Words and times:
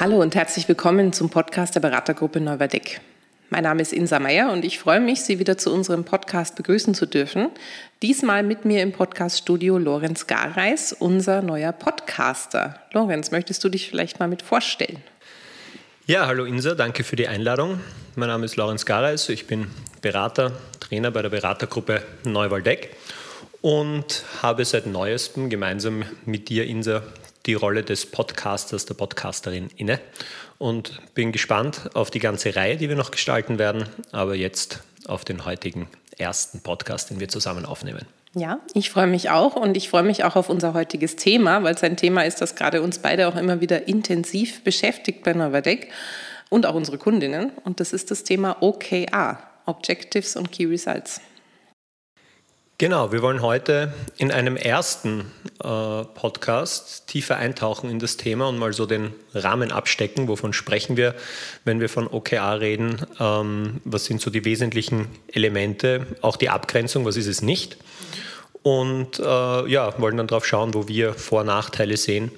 Hallo 0.00 0.20
und 0.20 0.34
herzlich 0.34 0.66
willkommen 0.66 1.12
zum 1.12 1.30
Podcast 1.30 1.76
der 1.76 1.80
Beratergruppe 1.80 2.40
Neuwerdeck. 2.40 3.00
Mein 3.48 3.62
Name 3.62 3.80
ist 3.80 3.92
Insa 3.92 4.18
Meyer 4.18 4.50
und 4.50 4.64
ich 4.64 4.80
freue 4.80 4.98
mich, 4.98 5.20
Sie 5.20 5.38
wieder 5.38 5.56
zu 5.56 5.72
unserem 5.72 6.02
Podcast 6.04 6.56
begrüßen 6.56 6.94
zu 6.94 7.06
dürfen. 7.06 7.50
Diesmal 8.02 8.42
mit 8.42 8.64
mir 8.64 8.82
im 8.82 8.90
Podcaststudio 8.90 9.78
Lorenz 9.78 10.26
Gareis, 10.26 10.92
unser 10.92 11.42
neuer 11.42 11.70
Podcaster. 11.70 12.80
Lorenz, 12.92 13.30
möchtest 13.30 13.62
du 13.62 13.68
dich 13.68 13.88
vielleicht 13.88 14.18
mal 14.18 14.26
mit 14.26 14.42
vorstellen? 14.42 14.98
Ja, 16.06 16.26
hallo 16.26 16.44
Insa, 16.44 16.74
danke 16.74 17.04
für 17.04 17.14
die 17.14 17.28
Einladung. 17.28 17.78
Mein 18.16 18.30
Name 18.30 18.46
ist 18.46 18.56
Lorenz 18.56 18.84
Gareis, 18.86 19.28
ich 19.28 19.46
bin 19.46 19.68
Berater, 20.02 20.50
Trainer 20.80 21.12
bei 21.12 21.22
der 21.22 21.30
Beratergruppe 21.30 22.02
Neuwaldeck 22.24 22.96
und 23.60 24.24
habe 24.42 24.64
seit 24.64 24.86
neuestem 24.86 25.50
gemeinsam 25.50 26.02
mit 26.26 26.48
dir, 26.48 26.66
Insa, 26.66 27.04
die 27.46 27.54
Rolle 27.54 27.82
des 27.82 28.06
Podcasters, 28.06 28.86
der 28.86 28.94
Podcasterin 28.94 29.68
inne 29.76 30.00
und 30.58 31.00
bin 31.14 31.32
gespannt 31.32 31.90
auf 31.94 32.10
die 32.10 32.18
ganze 32.18 32.56
Reihe, 32.56 32.76
die 32.76 32.88
wir 32.88 32.96
noch 32.96 33.10
gestalten 33.10 33.58
werden, 33.58 33.86
aber 34.12 34.34
jetzt 34.34 34.80
auf 35.06 35.24
den 35.24 35.44
heutigen 35.44 35.88
ersten 36.16 36.60
Podcast, 36.60 37.10
den 37.10 37.20
wir 37.20 37.28
zusammen 37.28 37.66
aufnehmen. 37.66 38.06
Ja, 38.34 38.58
ich 38.72 38.90
freue 38.90 39.06
mich 39.06 39.30
auch 39.30 39.54
und 39.54 39.76
ich 39.76 39.88
freue 39.88 40.02
mich 40.02 40.24
auch 40.24 40.34
auf 40.34 40.48
unser 40.48 40.74
heutiges 40.74 41.14
Thema, 41.16 41.62
weil 41.62 41.74
es 41.74 41.84
ein 41.84 41.96
Thema 41.96 42.22
ist, 42.22 42.40
das 42.40 42.56
gerade 42.56 42.82
uns 42.82 42.98
beide 42.98 43.28
auch 43.28 43.36
immer 43.36 43.60
wieder 43.60 43.86
intensiv 43.86 44.64
beschäftigt 44.64 45.22
bei 45.22 45.32
Novadeck 45.34 45.92
und 46.48 46.66
auch 46.66 46.74
unsere 46.74 46.98
Kundinnen. 46.98 47.52
Und 47.64 47.78
das 47.78 47.92
ist 47.92 48.10
das 48.10 48.24
Thema 48.24 48.56
OKR, 48.60 49.38
Objectives 49.66 50.34
und 50.34 50.50
Key 50.50 50.66
Results. 50.66 51.20
Genau, 52.76 53.12
wir 53.12 53.22
wollen 53.22 53.40
heute 53.40 53.94
in 54.16 54.32
einem 54.32 54.56
ersten 54.56 55.30
äh, 55.62 56.04
Podcast 56.04 57.06
tiefer 57.06 57.36
eintauchen 57.36 57.88
in 57.88 58.00
das 58.00 58.16
Thema 58.16 58.48
und 58.48 58.58
mal 58.58 58.72
so 58.72 58.84
den 58.84 59.14
Rahmen 59.32 59.70
abstecken. 59.70 60.26
Wovon 60.26 60.52
sprechen 60.52 60.96
wir, 60.96 61.14
wenn 61.64 61.78
wir 61.78 61.88
von 61.88 62.08
OKR 62.08 62.60
reden? 62.60 63.06
Ähm, 63.20 63.80
was 63.84 64.06
sind 64.06 64.20
so 64.20 64.28
die 64.28 64.44
wesentlichen 64.44 65.06
Elemente? 65.28 66.04
Auch 66.20 66.36
die 66.36 66.48
Abgrenzung, 66.48 67.04
was 67.04 67.16
ist 67.16 67.28
es 67.28 67.42
nicht? 67.42 67.76
Und 68.64 69.20
äh, 69.20 69.22
ja, 69.68 69.96
wollen 70.00 70.16
dann 70.16 70.26
darauf 70.26 70.44
schauen, 70.44 70.74
wo 70.74 70.88
wir 70.88 71.14
Vor- 71.14 71.42
und 71.42 71.46
Nachteile 71.46 71.96
sehen, 71.96 72.32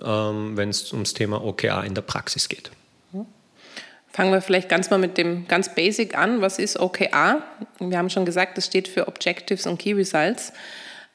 ähm, 0.00 0.56
wenn 0.56 0.68
es 0.68 0.92
ums 0.92 1.14
Thema 1.14 1.42
OKR 1.44 1.82
in 1.82 1.96
der 1.96 2.02
Praxis 2.02 2.48
geht. 2.48 2.70
Fangen 4.12 4.32
wir 4.32 4.40
vielleicht 4.40 4.68
ganz 4.68 4.90
mal 4.90 4.98
mit 4.98 5.18
dem 5.18 5.46
ganz 5.46 5.74
Basic 5.74 6.18
an. 6.18 6.40
Was 6.40 6.58
ist 6.58 6.78
OKR? 6.78 7.42
Wir 7.78 7.98
haben 7.98 8.10
schon 8.10 8.24
gesagt, 8.24 8.58
das 8.58 8.66
steht 8.66 8.88
für 8.88 9.06
Objectives 9.06 9.66
und 9.66 9.78
Key 9.78 9.92
Results. 9.92 10.52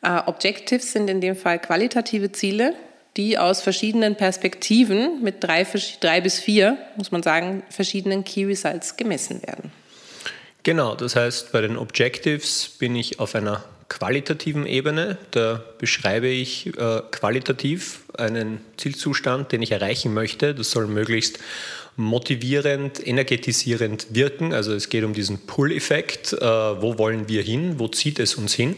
Uh, 0.06 0.22
Objectives 0.28 0.92
sind 0.92 1.10
in 1.10 1.20
dem 1.20 1.36
Fall 1.36 1.60
qualitative 1.60 2.32
Ziele, 2.32 2.74
die 3.18 3.38
aus 3.38 3.62
verschiedenen 3.62 4.16
Perspektiven 4.16 5.24
mit 5.24 5.44
drei, 5.44 5.66
drei 6.00 6.22
bis 6.22 6.40
vier, 6.40 6.78
muss 6.96 7.12
man 7.12 7.24
sagen, 7.24 7.64
verschiedenen 7.70 8.24
Key 8.24 8.46
Results 8.46 8.98
gemessen 8.98 9.42
werden. 9.46 9.72
Genau, 10.64 10.96
das 10.96 11.16
heißt, 11.16 11.52
bei 11.52 11.62
den 11.62 11.78
Objectives 11.78 12.70
bin 12.70 12.96
ich 12.96 13.20
auf 13.20 13.36
einer 13.36 13.64
qualitativen 13.90 14.66
Ebene. 14.66 15.18
Da 15.32 15.64
beschreibe 15.78 16.28
ich 16.28 16.68
äh, 16.78 17.02
qualitativ 17.12 18.02
einen 18.18 18.62
Zielzustand, 18.78 19.52
den 19.52 19.62
ich 19.62 19.72
erreichen 19.72 20.14
möchte. 20.14 20.56
Das 20.56 20.72
soll 20.72 20.88
möglichst 20.88 21.40
motivierend, 21.98 23.06
energetisierend 23.06 24.08
wirken. 24.10 24.54
Also 24.54 24.74
es 24.74 24.90
geht 24.90 25.04
um 25.04 25.14
diesen 25.14 25.46
Pull-Effekt. 25.46 26.34
Äh, 26.34 26.42
wo 26.42 26.98
wollen 26.98 27.28
wir 27.28 27.42
hin? 27.42 27.80
Wo 27.80 27.88
zieht 27.88 28.20
es 28.20 28.36
uns 28.36 28.54
hin? 28.54 28.76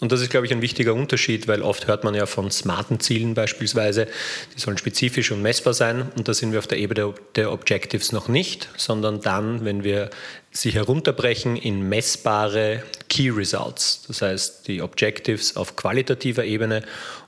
Und 0.00 0.12
das 0.12 0.20
ist, 0.20 0.30
glaube 0.30 0.46
ich, 0.46 0.52
ein 0.52 0.62
wichtiger 0.62 0.94
Unterschied, 0.94 1.48
weil 1.48 1.62
oft 1.62 1.88
hört 1.88 2.04
man 2.04 2.14
ja 2.14 2.26
von 2.26 2.50
smarten 2.50 3.00
Zielen 3.00 3.34
beispielsweise, 3.34 4.06
die 4.54 4.60
sollen 4.60 4.78
spezifisch 4.78 5.32
und 5.32 5.42
messbar 5.42 5.74
sein. 5.74 6.12
Und 6.16 6.28
da 6.28 6.34
sind 6.34 6.52
wir 6.52 6.60
auf 6.60 6.68
der 6.68 6.78
Ebene 6.78 7.14
der 7.34 7.52
Objectives 7.52 8.12
noch 8.12 8.28
nicht, 8.28 8.68
sondern 8.76 9.20
dann, 9.20 9.64
wenn 9.64 9.82
wir 9.82 10.10
sie 10.52 10.70
herunterbrechen 10.70 11.56
in 11.56 11.88
messbare 11.88 12.84
Key 13.08 13.30
Results. 13.30 14.04
Das 14.06 14.22
heißt, 14.22 14.68
die 14.68 14.82
Objectives 14.82 15.56
auf 15.56 15.74
qualitativer 15.74 16.44
Ebene 16.44 16.84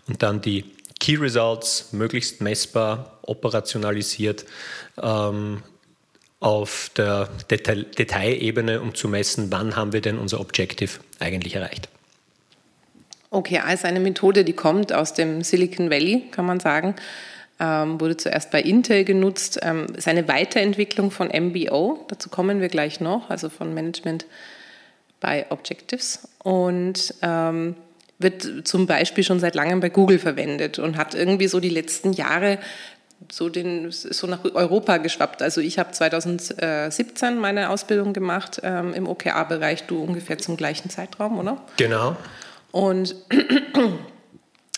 und 0.07 0.23
dann 0.23 0.41
die 0.41 0.65
Key 1.01 1.17
Results 1.17 1.93
möglichst 1.93 2.41
messbar, 2.41 3.19
operationalisiert 3.23 4.45
ähm, 5.03 5.63
auf 6.39 6.91
der 6.97 7.29
Detail 7.51 7.85
Detailebene, 7.85 8.81
um 8.81 8.95
zu 8.95 9.09
messen, 9.09 9.51
wann 9.51 9.77
haben 9.77 9.93
wir 9.93 10.01
denn 10.01 10.19
unser 10.19 10.41
Objective 10.41 11.01
eigentlich 11.19 11.55
erreicht. 11.55 11.89
OKR 13.31 13.73
ist 13.73 13.85
eine 13.85 14.01
Methode, 14.01 14.45
die 14.45 14.53
kommt 14.53 14.93
aus 14.93 15.15
dem 15.15 15.43
Silicon 15.43 15.91
Valley, 15.91 16.27
kann 16.31 16.47
man 16.47 16.61
sagen. 16.61 16.97
Ähm, 17.61 18.01
wurde 18.01 18.17
zuerst 18.17 18.51
bei 18.51 18.61
Intel 18.61 19.05
genutzt. 19.05 19.61
Ähm, 19.63 19.87
ist 19.97 20.09
eine 20.09 20.27
Weiterentwicklung 20.29 21.11
von 21.11 21.29
MBO. 21.29 22.05
Dazu 22.09 22.29
kommen 22.29 22.61
wir 22.61 22.69
gleich 22.69 23.01
noch, 23.01 23.31
also 23.31 23.49
von 23.49 23.73
Management 23.75 24.27
bei 25.21 25.47
Objectives. 25.51 26.29
Und 26.43 27.15
ähm, 27.23 27.77
wird 28.19 28.67
zum 28.67 28.87
Beispiel 28.87 29.25
schon 29.25 29.41
seit 29.41 29.55
langem 29.55 29.81
bei 29.81 29.91
Google 29.91 30.19
verwendet 30.19 30.79
und 30.79 30.97
hat 30.97 31.15
irgendwie 31.15 31.49
so 31.49 31.61
die 31.61 31.69
letzten 31.69 32.13
Jahre 32.13 32.59
so, 33.31 33.49
den, 33.49 33.91
so 33.91 34.27
nach 34.27 34.45
Europa 34.45 34.97
geschwappt. 34.97 35.43
Also 35.43 35.61
ich 35.61 35.79
habe 35.79 35.93
2017 35.93 37.39
meine 37.39 37.71
Ausbildung 37.71 38.13
gemacht 38.13 38.61
ähm, 38.63 38.95
im 38.95 39.07
OKR-Bereich, 39.07 39.85
du 39.85 40.03
ungefähr 40.03 40.39
zum 40.39 40.57
gleichen 40.57 40.91
Zeitraum, 40.91 41.39
oder? 41.39 41.59
Genau. 41.77 42.17
Und 42.73 43.17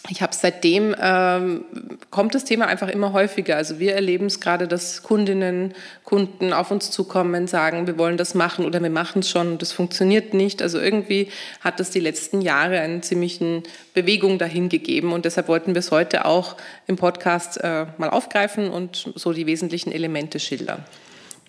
ich 0.08 0.20
habe 0.20 0.34
seitdem, 0.34 0.94
ähm, 1.00 1.64
kommt 2.10 2.34
das 2.34 2.44
Thema 2.44 2.66
einfach 2.66 2.88
immer 2.88 3.12
häufiger. 3.12 3.56
Also 3.56 3.78
wir 3.78 3.94
erleben 3.94 4.26
es 4.26 4.40
gerade, 4.40 4.66
dass 4.66 5.02
Kundinnen, 5.02 5.74
Kunden 6.02 6.52
auf 6.52 6.70
uns 6.72 6.90
zukommen, 6.90 7.46
sagen, 7.46 7.86
wir 7.86 7.98
wollen 7.98 8.16
das 8.16 8.34
machen 8.34 8.64
oder 8.66 8.82
wir 8.82 8.90
machen 8.90 9.20
es 9.20 9.30
schon 9.30 9.52
und 9.52 9.62
das 9.62 9.72
funktioniert 9.72 10.34
nicht. 10.34 10.60
Also 10.60 10.80
irgendwie 10.80 11.28
hat 11.60 11.78
das 11.78 11.90
die 11.90 12.00
letzten 12.00 12.40
Jahre 12.40 12.80
eine 12.80 13.00
ziemliche 13.00 13.62
Bewegung 13.94 14.38
dahin 14.38 14.68
gegeben 14.68 15.12
und 15.12 15.24
deshalb 15.24 15.46
wollten 15.46 15.74
wir 15.74 15.80
es 15.80 15.92
heute 15.92 16.24
auch 16.24 16.56
im 16.88 16.96
Podcast 16.96 17.58
äh, 17.62 17.86
mal 17.96 18.10
aufgreifen 18.10 18.70
und 18.70 19.12
so 19.14 19.32
die 19.32 19.46
wesentlichen 19.46 19.92
Elemente 19.92 20.40
schildern. 20.40 20.84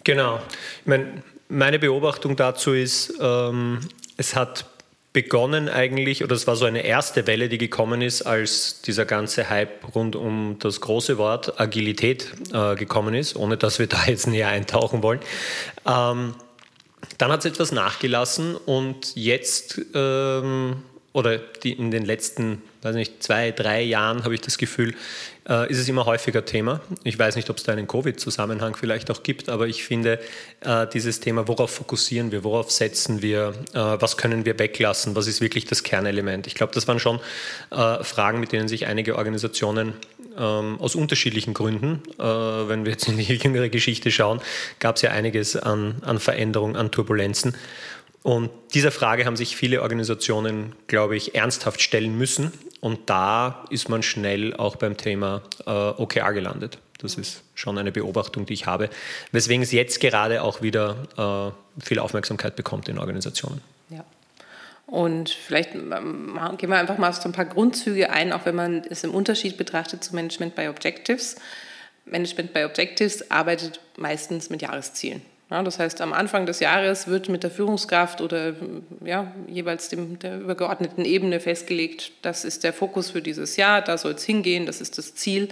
Genau. 0.04 0.40
Ich 0.82 0.88
meine, 0.88 1.24
meine 1.50 1.80
Beobachtung 1.80 2.36
dazu 2.36 2.74
ist, 2.74 3.14
ähm, 3.20 3.80
es 4.18 4.36
hat 4.36 4.66
begonnen 5.14 5.70
eigentlich, 5.70 6.24
oder 6.24 6.36
es 6.36 6.48
war 6.48 6.56
so 6.56 6.66
eine 6.66 6.84
erste 6.84 7.28
Welle, 7.28 7.48
die 7.48 7.60
gekommen 7.60 8.02
ist, 8.02 8.24
als 8.24 8.82
dieser 8.82 9.06
ganze 9.06 9.50
Hype 9.50 9.96
rund 9.96 10.16
um 10.16 10.58
das 10.60 10.82
große 10.82 11.20
Wort 11.20 11.60
Agilität 11.62 12.34
äh, 12.52 12.76
gekommen 12.76 13.14
ist, 13.14 13.36
ohne 13.36 13.56
dass 13.56 13.78
wir 13.78 13.88
da 13.88 14.04
jetzt 14.08 14.28
näher 14.28 14.50
eintauchen 14.50 15.04
wollen. 15.04 15.20
Ähm, 15.86 16.34
dann 17.20 17.32
hat 17.32 17.40
es 17.40 17.46
etwas 17.46 17.72
nachgelassen 17.72 18.56
und 18.56 19.16
jetzt 19.16 19.80
ähm, 19.94 20.82
oder 21.14 21.38
die, 21.38 21.74
in 21.74 21.92
den 21.92 22.04
letzten, 22.04 22.64
weiß 22.82 22.96
nicht, 22.96 23.22
zwei, 23.22 23.52
drei 23.52 23.82
Jahren 23.82 24.24
habe 24.24 24.34
ich 24.34 24.42
das 24.42 24.58
Gefühl, 24.58 24.96
äh, 25.48 25.72
ist 25.72 25.78
es 25.78 25.88
immer 25.88 26.06
häufiger 26.06 26.44
Thema. 26.44 26.82
Ich 27.04 27.18
weiß 27.20 27.36
nicht, 27.36 27.52
ob 27.52 27.58
es 27.58 27.64
da 27.64 27.72
einen 27.72 27.88
Covid-Zusammenhang 27.88 28.76
vielleicht 28.76 29.12
auch 29.12 29.22
gibt, 29.22 29.48
aber 29.48 29.68
ich 29.68 29.84
finde 29.84 30.20
äh, 30.62 30.88
dieses 30.92 31.20
Thema, 31.20 31.48
worauf 31.48 31.70
fokussieren 31.70 32.32
wir, 32.32 32.44
worauf 32.44 32.72
setzen 32.72 33.22
wir, 33.22 33.54
äh, 33.74 33.78
was 33.78 34.18
können 34.18 34.44
wir 34.46 34.58
weglassen, 34.58 35.16
was 35.16 35.28
ist 35.28 35.40
wirklich 35.40 35.66
das 35.66 35.84
Kernelement. 35.84 36.48
Ich 36.48 36.56
glaube, 36.56 36.74
das 36.74 36.88
waren 36.88 37.00
schon 37.00 37.20
äh, 37.70 38.04
Fragen, 38.04 38.40
mit 38.40 38.52
denen 38.52 38.68
sich 38.68 38.88
einige 38.88 39.16
Organisationen 39.16 39.94
ähm, 40.36 40.80
aus 40.80 40.96
unterschiedlichen 40.96 41.54
Gründen, 41.54 42.02
äh, 42.18 42.24
wenn 42.24 42.86
wir 42.86 42.94
jetzt 42.94 43.08
in 43.08 43.18
die 43.18 43.24
jüngere 43.24 43.70
Geschichte 43.70 44.10
schauen, 44.10 44.42
gab 44.80 44.96
es 44.96 45.04
ja 45.04 45.12
einiges 45.12 45.56
an, 45.56 45.98
an 46.02 46.20
Veränderungen, 46.20 46.76
an 46.76 46.90
Turbulenzen. 46.90 47.56
Und 48.24 48.50
dieser 48.74 48.92
Frage 48.92 49.26
haben 49.26 49.36
sich 49.36 49.58
viele 49.58 49.82
Organisationen, 49.82 50.76
glaube 50.88 51.18
ich, 51.18 51.36
ernsthaft 51.36 51.82
stellen 51.82 52.18
müssen. 52.18 52.54
Und 52.80 53.10
da 53.10 53.66
ist 53.70 53.90
man 53.90 54.02
schnell 54.02 54.56
auch 54.56 54.78
beim 54.78 54.96
Thema 54.98 55.44
äh, 55.66 55.70
OKR 55.70 56.34
gelandet. 56.34 56.80
Das 57.00 57.16
ist 57.16 57.44
schon 57.54 57.78
eine 57.78 57.92
Beobachtung, 57.92 58.46
die 58.46 58.54
ich 58.54 58.66
habe, 58.66 58.90
weswegen 59.34 59.62
es 59.62 59.74
jetzt 59.74 60.00
gerade 60.00 60.42
auch 60.42 60.62
wieder 60.62 61.54
äh, 61.78 61.82
viel 61.84 62.00
Aufmerksamkeit 62.00 62.56
bekommt 62.56 62.88
in 62.88 62.98
Organisationen. 62.98 63.62
Ja. 63.90 64.06
Und 64.88 65.30
vielleicht 65.30 65.76
ähm, 65.76 66.40
gehen 66.58 66.70
wir 66.70 66.78
einfach 66.78 66.98
mal 66.98 67.10
auf 67.10 67.16
so 67.16 67.28
ein 67.28 67.34
paar 67.34 67.46
Grundzüge 67.46 68.10
ein, 68.10 68.32
auch 68.32 68.46
wenn 68.46 68.56
man 68.56 68.84
es 68.90 69.04
im 69.04 69.14
Unterschied 69.14 69.58
betrachtet 69.58 70.02
zu 70.02 70.16
Management 70.16 70.56
by 70.56 70.70
Objectives. 70.70 71.36
Management 72.06 72.54
by 72.54 72.64
Objectives 72.64 73.30
arbeitet 73.30 73.82
meistens 73.98 74.50
mit 74.50 74.62
Jahreszielen. 74.62 75.22
Ja, 75.50 75.62
das 75.62 75.78
heißt, 75.78 76.02
am 76.02 76.14
Anfang 76.14 76.46
des 76.46 76.60
Jahres 76.60 77.08
wird 77.08 77.30
mit 77.30 77.44
der 77.44 77.52
Führungskraft 77.52 78.22
oder 78.22 78.54
ja, 79.04 79.32
jeweils 79.48 79.90
dem, 79.90 80.18
der 80.20 80.40
übergeordneten 80.40 81.06
Ebene 81.06 81.40
festgelegt, 81.40 82.12
das 82.22 82.44
ist 82.46 82.64
der 82.64 82.74
Fokus 82.74 83.12
für 83.12 83.22
dieses 83.22 83.56
Jahr, 83.58 83.82
da 83.82 83.98
soll 83.98 84.14
es 84.14 84.24
hingehen, 84.24 84.66
das 84.66 84.82
ist 84.82 84.98
das 84.98 85.16
Ziel. 85.16 85.50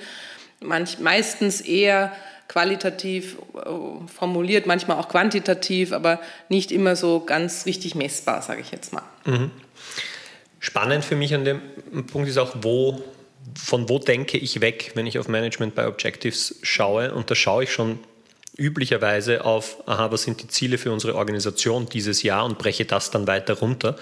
Manch, 0.59 0.99
meistens 0.99 1.61
eher 1.61 2.11
qualitativ 2.47 3.37
äh, 3.55 4.07
formuliert, 4.07 4.65
manchmal 4.65 4.97
auch 4.97 5.07
quantitativ, 5.07 5.93
aber 5.93 6.19
nicht 6.49 6.71
immer 6.71 6.95
so 6.95 7.21
ganz 7.21 7.65
richtig 7.65 7.95
messbar, 7.95 8.41
sage 8.41 8.61
ich 8.61 8.71
jetzt 8.71 8.93
mal. 8.93 9.03
Mhm. 9.25 9.51
Spannend 10.59 11.05
für 11.05 11.15
mich 11.15 11.33
an 11.33 11.45
dem 11.45 11.61
Punkt 12.07 12.29
ist 12.29 12.37
auch, 12.37 12.55
wo 12.61 13.01
von 13.55 13.89
wo 13.89 13.99
denke 13.99 14.37
ich 14.37 14.61
weg, 14.61 14.91
wenn 14.95 15.07
ich 15.07 15.17
auf 15.17 15.27
Management 15.27 15.75
by 15.75 15.83
Objectives 15.83 16.59
schaue? 16.61 17.13
Und 17.13 17.31
da 17.31 17.35
schaue 17.35 17.63
ich 17.63 17.71
schon 17.71 17.99
üblicherweise 18.61 19.43
auf, 19.43 19.77
aha, 19.87 20.11
was 20.11 20.23
sind 20.23 20.41
die 20.41 20.47
Ziele 20.47 20.77
für 20.77 20.91
unsere 20.91 21.15
Organisation 21.15 21.87
dieses 21.87 22.23
Jahr 22.23 22.45
und 22.45 22.57
breche 22.57 22.85
das 22.85 23.11
dann 23.11 23.27
weiter 23.27 23.55
runter. 23.55 23.95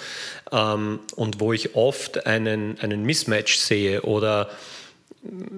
Ähm, 0.51 0.99
und 1.15 1.39
wo 1.39 1.53
ich 1.53 1.75
oft 1.75 2.25
einen, 2.27 2.79
einen 2.79 3.03
Mismatch 3.03 3.57
sehe 3.57 4.01
oder 4.01 4.49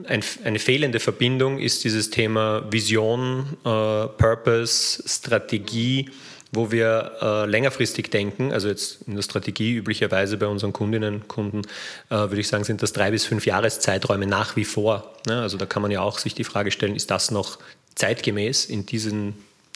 ein, 0.07 0.23
eine 0.43 0.59
fehlende 0.59 0.99
Verbindung 0.99 1.59
ist 1.59 1.83
dieses 1.83 2.09
Thema 2.09 2.63
Vision, 2.71 3.45
äh, 3.63 4.07
Purpose, 4.07 5.03
Strategie, 5.05 6.09
wo 6.51 6.71
wir 6.71 7.11
äh, 7.21 7.45
längerfristig 7.45 8.09
denken. 8.09 8.51
Also 8.51 8.67
jetzt 8.67 9.03
in 9.07 9.15
der 9.15 9.21
Strategie 9.21 9.75
üblicherweise 9.75 10.37
bei 10.37 10.47
unseren 10.47 10.73
Kundinnen 10.73 11.15
und 11.15 11.27
Kunden 11.27 11.61
äh, 12.09 12.15
würde 12.15 12.39
ich 12.39 12.47
sagen, 12.47 12.63
sind 12.63 12.81
das 12.81 12.91
drei 12.91 13.11
bis 13.11 13.25
fünf 13.25 13.45
Jahreszeiträume 13.45 14.27
nach 14.27 14.55
wie 14.55 14.65
vor. 14.65 15.13
Ne? 15.27 15.41
Also 15.41 15.57
da 15.57 15.65
kann 15.65 15.81
man 15.81 15.91
ja 15.91 16.01
auch 16.01 16.19
sich 16.19 16.35
die 16.35 16.43
Frage 16.43 16.71
stellen, 16.71 16.95
ist 16.95 17.11
das 17.11 17.31
noch 17.31 17.59
zeitgemäß 17.95 18.65
in 18.65 18.85
diesem 18.85 19.33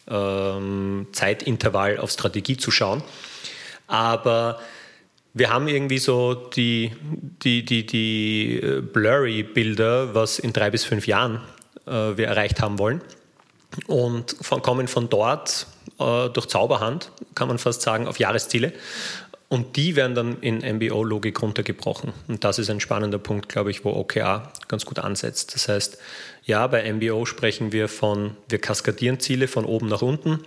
ähm, 0.08 1.08
Zeitintervall 1.12 1.98
auf 1.98 2.12
Strategie 2.12 2.58
zu 2.58 2.72
schauen? 2.72 3.04
Aber 3.88 4.60
wir 5.34 5.50
haben 5.50 5.68
irgendwie 5.68 5.98
so 5.98 6.34
die, 6.34 6.94
die, 7.44 7.66
die, 7.66 7.86
die 7.86 8.60
äh, 8.62 8.82
blurry 8.82 9.44
Bilder, 9.44 10.16
was 10.16 10.40
in 10.40 10.54
drei 10.54 10.70
bis 10.70 10.86
fünf 10.86 11.08
Jahren 11.08 11.42
äh, 11.86 11.92
wir 11.92 12.28
erreicht 12.28 12.62
haben 12.62 12.80
wollen. 12.80 13.02
Und 13.88 14.36
von, 14.40 14.62
kommen 14.62 14.88
von 14.88 15.10
dort 15.10 15.68
äh, 16.00 16.30
durch 16.30 16.48
Zauberhand, 16.48 17.12
kann 17.36 17.50
man 17.50 17.58
fast 17.58 17.82
sagen, 17.82 18.08
auf 18.08 18.18
Jahresziele. 18.18 18.72
Und 19.56 19.78
die 19.78 19.96
werden 19.96 20.16
dann 20.16 20.42
in 20.42 20.58
MBO-Logik 20.58 21.42
runtergebrochen. 21.42 22.12
Und 22.28 22.44
das 22.44 22.60
ist 22.60 22.70
ein 22.70 22.82
spannender 22.82 23.20
Punkt, 23.20 23.48
glaube 23.48 23.72
ich, 23.72 23.86
wo 23.86 23.92
OKR 23.92 24.52
ganz 24.68 24.86
gut 24.86 25.00
ansetzt. 25.00 25.56
Das 25.56 25.70
heißt, 25.70 25.98
ja, 26.44 26.68
bei 26.68 26.92
MBO 26.92 27.24
sprechen 27.24 27.72
wir 27.72 27.88
von, 27.88 28.36
wir 28.50 28.60
kaskadieren 28.60 29.22
Ziele 29.22 29.48
von 29.48 29.64
oben 29.64 29.88
nach 29.88 30.02
unten. 30.02 30.42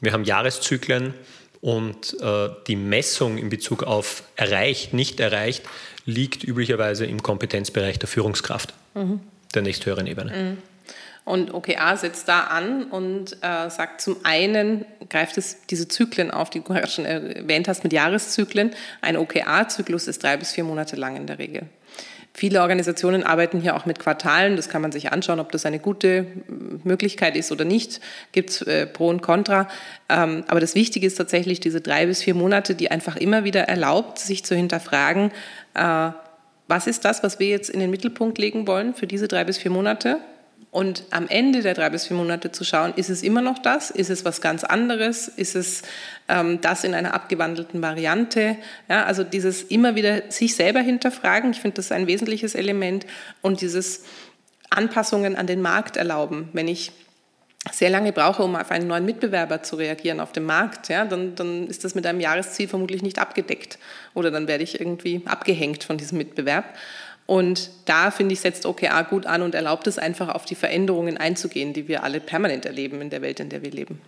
Wir 0.00 0.12
haben 0.12 0.22
Jahreszyklen 0.22 1.14
und 1.62 2.16
äh, 2.20 2.50
die 2.68 2.76
Messung 2.76 3.38
in 3.38 3.48
Bezug 3.48 3.82
auf 3.82 4.22
erreicht, 4.36 4.94
nicht 4.94 5.18
erreicht, 5.18 5.64
liegt 6.04 6.44
üblicherweise 6.44 7.06
im 7.06 7.20
Kompetenzbereich 7.20 7.98
der 7.98 8.08
Führungskraft 8.08 8.72
mhm. 8.94 9.18
der 9.52 9.62
nächsthöheren 9.62 10.06
Ebene. 10.06 10.30
Mhm. 10.30 10.58
Und 11.28 11.52
OKA 11.52 11.94
setzt 11.96 12.26
da 12.26 12.44
an 12.44 12.84
und 12.84 13.36
äh, 13.42 13.68
sagt 13.68 14.00
zum 14.00 14.16
einen, 14.22 14.86
greift 15.10 15.36
es 15.36 15.58
diese 15.66 15.86
Zyklen 15.86 16.30
auf, 16.30 16.48
die 16.48 16.60
du 16.60 16.64
gerade 16.64 16.88
schon 16.88 17.04
erwähnt 17.04 17.68
hast 17.68 17.84
mit 17.84 17.92
Jahreszyklen. 17.92 18.70
Ein 19.02 19.18
OKA-Zyklus 19.18 20.08
ist 20.08 20.22
drei 20.22 20.38
bis 20.38 20.52
vier 20.52 20.64
Monate 20.64 20.96
lang 20.96 21.16
in 21.16 21.26
der 21.26 21.38
Regel. 21.38 21.64
Viele 22.32 22.62
Organisationen 22.62 23.24
arbeiten 23.24 23.60
hier 23.60 23.76
auch 23.76 23.84
mit 23.84 23.98
Quartalen. 23.98 24.56
Das 24.56 24.70
kann 24.70 24.80
man 24.80 24.90
sich 24.90 25.12
anschauen, 25.12 25.38
ob 25.38 25.52
das 25.52 25.66
eine 25.66 25.78
gute 25.78 26.24
Möglichkeit 26.82 27.36
ist 27.36 27.52
oder 27.52 27.66
nicht. 27.66 28.00
Gibt 28.32 28.48
es 28.48 28.62
äh, 28.62 28.86
Pro 28.86 29.08
und 29.08 29.20
Contra. 29.20 29.68
Ähm, 30.08 30.44
aber 30.48 30.60
das 30.60 30.74
Wichtige 30.74 31.06
ist 31.06 31.16
tatsächlich 31.16 31.60
diese 31.60 31.82
drei 31.82 32.06
bis 32.06 32.22
vier 32.22 32.34
Monate, 32.34 32.74
die 32.74 32.90
einfach 32.90 33.16
immer 33.16 33.44
wieder 33.44 33.64
erlaubt, 33.64 34.18
sich 34.18 34.46
zu 34.46 34.54
hinterfragen, 34.54 35.30
äh, 35.74 36.10
was 36.68 36.86
ist 36.86 37.04
das, 37.04 37.22
was 37.22 37.38
wir 37.38 37.48
jetzt 37.48 37.68
in 37.68 37.80
den 37.80 37.90
Mittelpunkt 37.90 38.38
legen 38.38 38.66
wollen 38.66 38.94
für 38.94 39.06
diese 39.06 39.28
drei 39.28 39.44
bis 39.44 39.58
vier 39.58 39.70
Monate? 39.70 40.20
Und 40.70 41.04
am 41.10 41.28
Ende 41.28 41.62
der 41.62 41.72
drei 41.72 41.88
bis 41.88 42.06
vier 42.06 42.16
Monate 42.16 42.52
zu 42.52 42.62
schauen, 42.62 42.92
ist 42.94 43.08
es 43.08 43.22
immer 43.22 43.40
noch 43.40 43.58
das? 43.58 43.90
Ist 43.90 44.10
es 44.10 44.24
was 44.26 44.42
ganz 44.42 44.64
anderes? 44.64 45.26
Ist 45.26 45.56
es 45.56 45.82
ähm, 46.28 46.60
das 46.60 46.84
in 46.84 46.94
einer 46.94 47.14
abgewandelten 47.14 47.80
Variante? 47.80 48.56
Ja, 48.88 49.04
also 49.04 49.24
dieses 49.24 49.62
immer 49.62 49.94
wieder 49.94 50.30
sich 50.30 50.54
selber 50.54 50.80
hinterfragen, 50.80 51.52
ich 51.52 51.60
finde 51.60 51.76
das 51.76 51.90
ein 51.90 52.06
wesentliches 52.06 52.54
Element 52.54 53.06
und 53.40 53.62
dieses 53.62 54.04
Anpassungen 54.68 55.36
an 55.36 55.46
den 55.46 55.62
Markt 55.62 55.96
erlauben. 55.96 56.50
Wenn 56.52 56.68
ich 56.68 56.92
sehr 57.72 57.90
lange 57.90 58.12
brauche, 58.12 58.42
um 58.42 58.54
auf 58.54 58.70
einen 58.70 58.86
neuen 58.86 59.04
Mitbewerber 59.04 59.62
zu 59.62 59.76
reagieren 59.76 60.20
auf 60.20 60.32
dem 60.32 60.44
Markt, 60.44 60.88
ja, 60.88 61.04
dann, 61.04 61.34
dann 61.34 61.66
ist 61.66 61.84
das 61.84 61.94
mit 61.94 62.06
einem 62.06 62.20
Jahresziel 62.20 62.68
vermutlich 62.68 63.02
nicht 63.02 63.18
abgedeckt. 63.18 63.78
Oder 64.14 64.30
dann 64.30 64.48
werde 64.48 64.64
ich 64.64 64.80
irgendwie 64.80 65.22
abgehängt 65.24 65.84
von 65.84 65.96
diesem 65.96 66.18
Mitbewerb. 66.18 66.76
Und 67.28 67.68
da, 67.84 68.10
finde 68.10 68.32
ich, 68.32 68.40
setzt 68.40 68.64
OKR 68.64 69.04
gut 69.04 69.26
an 69.26 69.42
und 69.42 69.54
erlaubt 69.54 69.86
es 69.86 69.98
einfach, 69.98 70.30
auf 70.30 70.46
die 70.46 70.54
Veränderungen 70.54 71.18
einzugehen, 71.18 71.74
die 71.74 71.86
wir 71.86 72.02
alle 72.02 72.20
permanent 72.20 72.64
erleben 72.64 73.02
in 73.02 73.10
der 73.10 73.20
Welt, 73.20 73.38
in 73.38 73.50
der 73.50 73.62
wir 73.62 73.70
leben. 73.70 74.00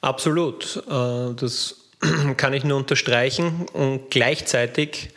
Absolut. 0.00 0.76
Äh, 0.88 1.34
das 1.34 1.88
kann 2.36 2.54
ich 2.54 2.62
nur 2.62 2.78
unterstreichen. 2.78 3.66
Und 3.72 4.12
gleichzeitig 4.12 5.08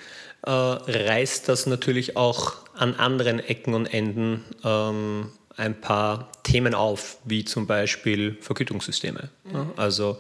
äh, 0.42 0.50
reißt 0.50 1.48
das 1.48 1.68
natürlich 1.68 2.18
auch 2.18 2.54
an 2.74 2.96
anderen 2.96 3.40
Ecken 3.40 3.76
und 3.76 3.94
Enden 3.94 4.44
ähm, 4.64 5.32
ein 5.58 5.80
paar 5.80 6.32
Themen 6.42 6.74
auf, 6.74 7.18
wie 7.26 7.46
zum 7.46 7.68
Beispiel 7.68 8.38
Vergütungssysteme. 8.42 9.30
Mhm. 9.44 9.74
Also 9.76 10.20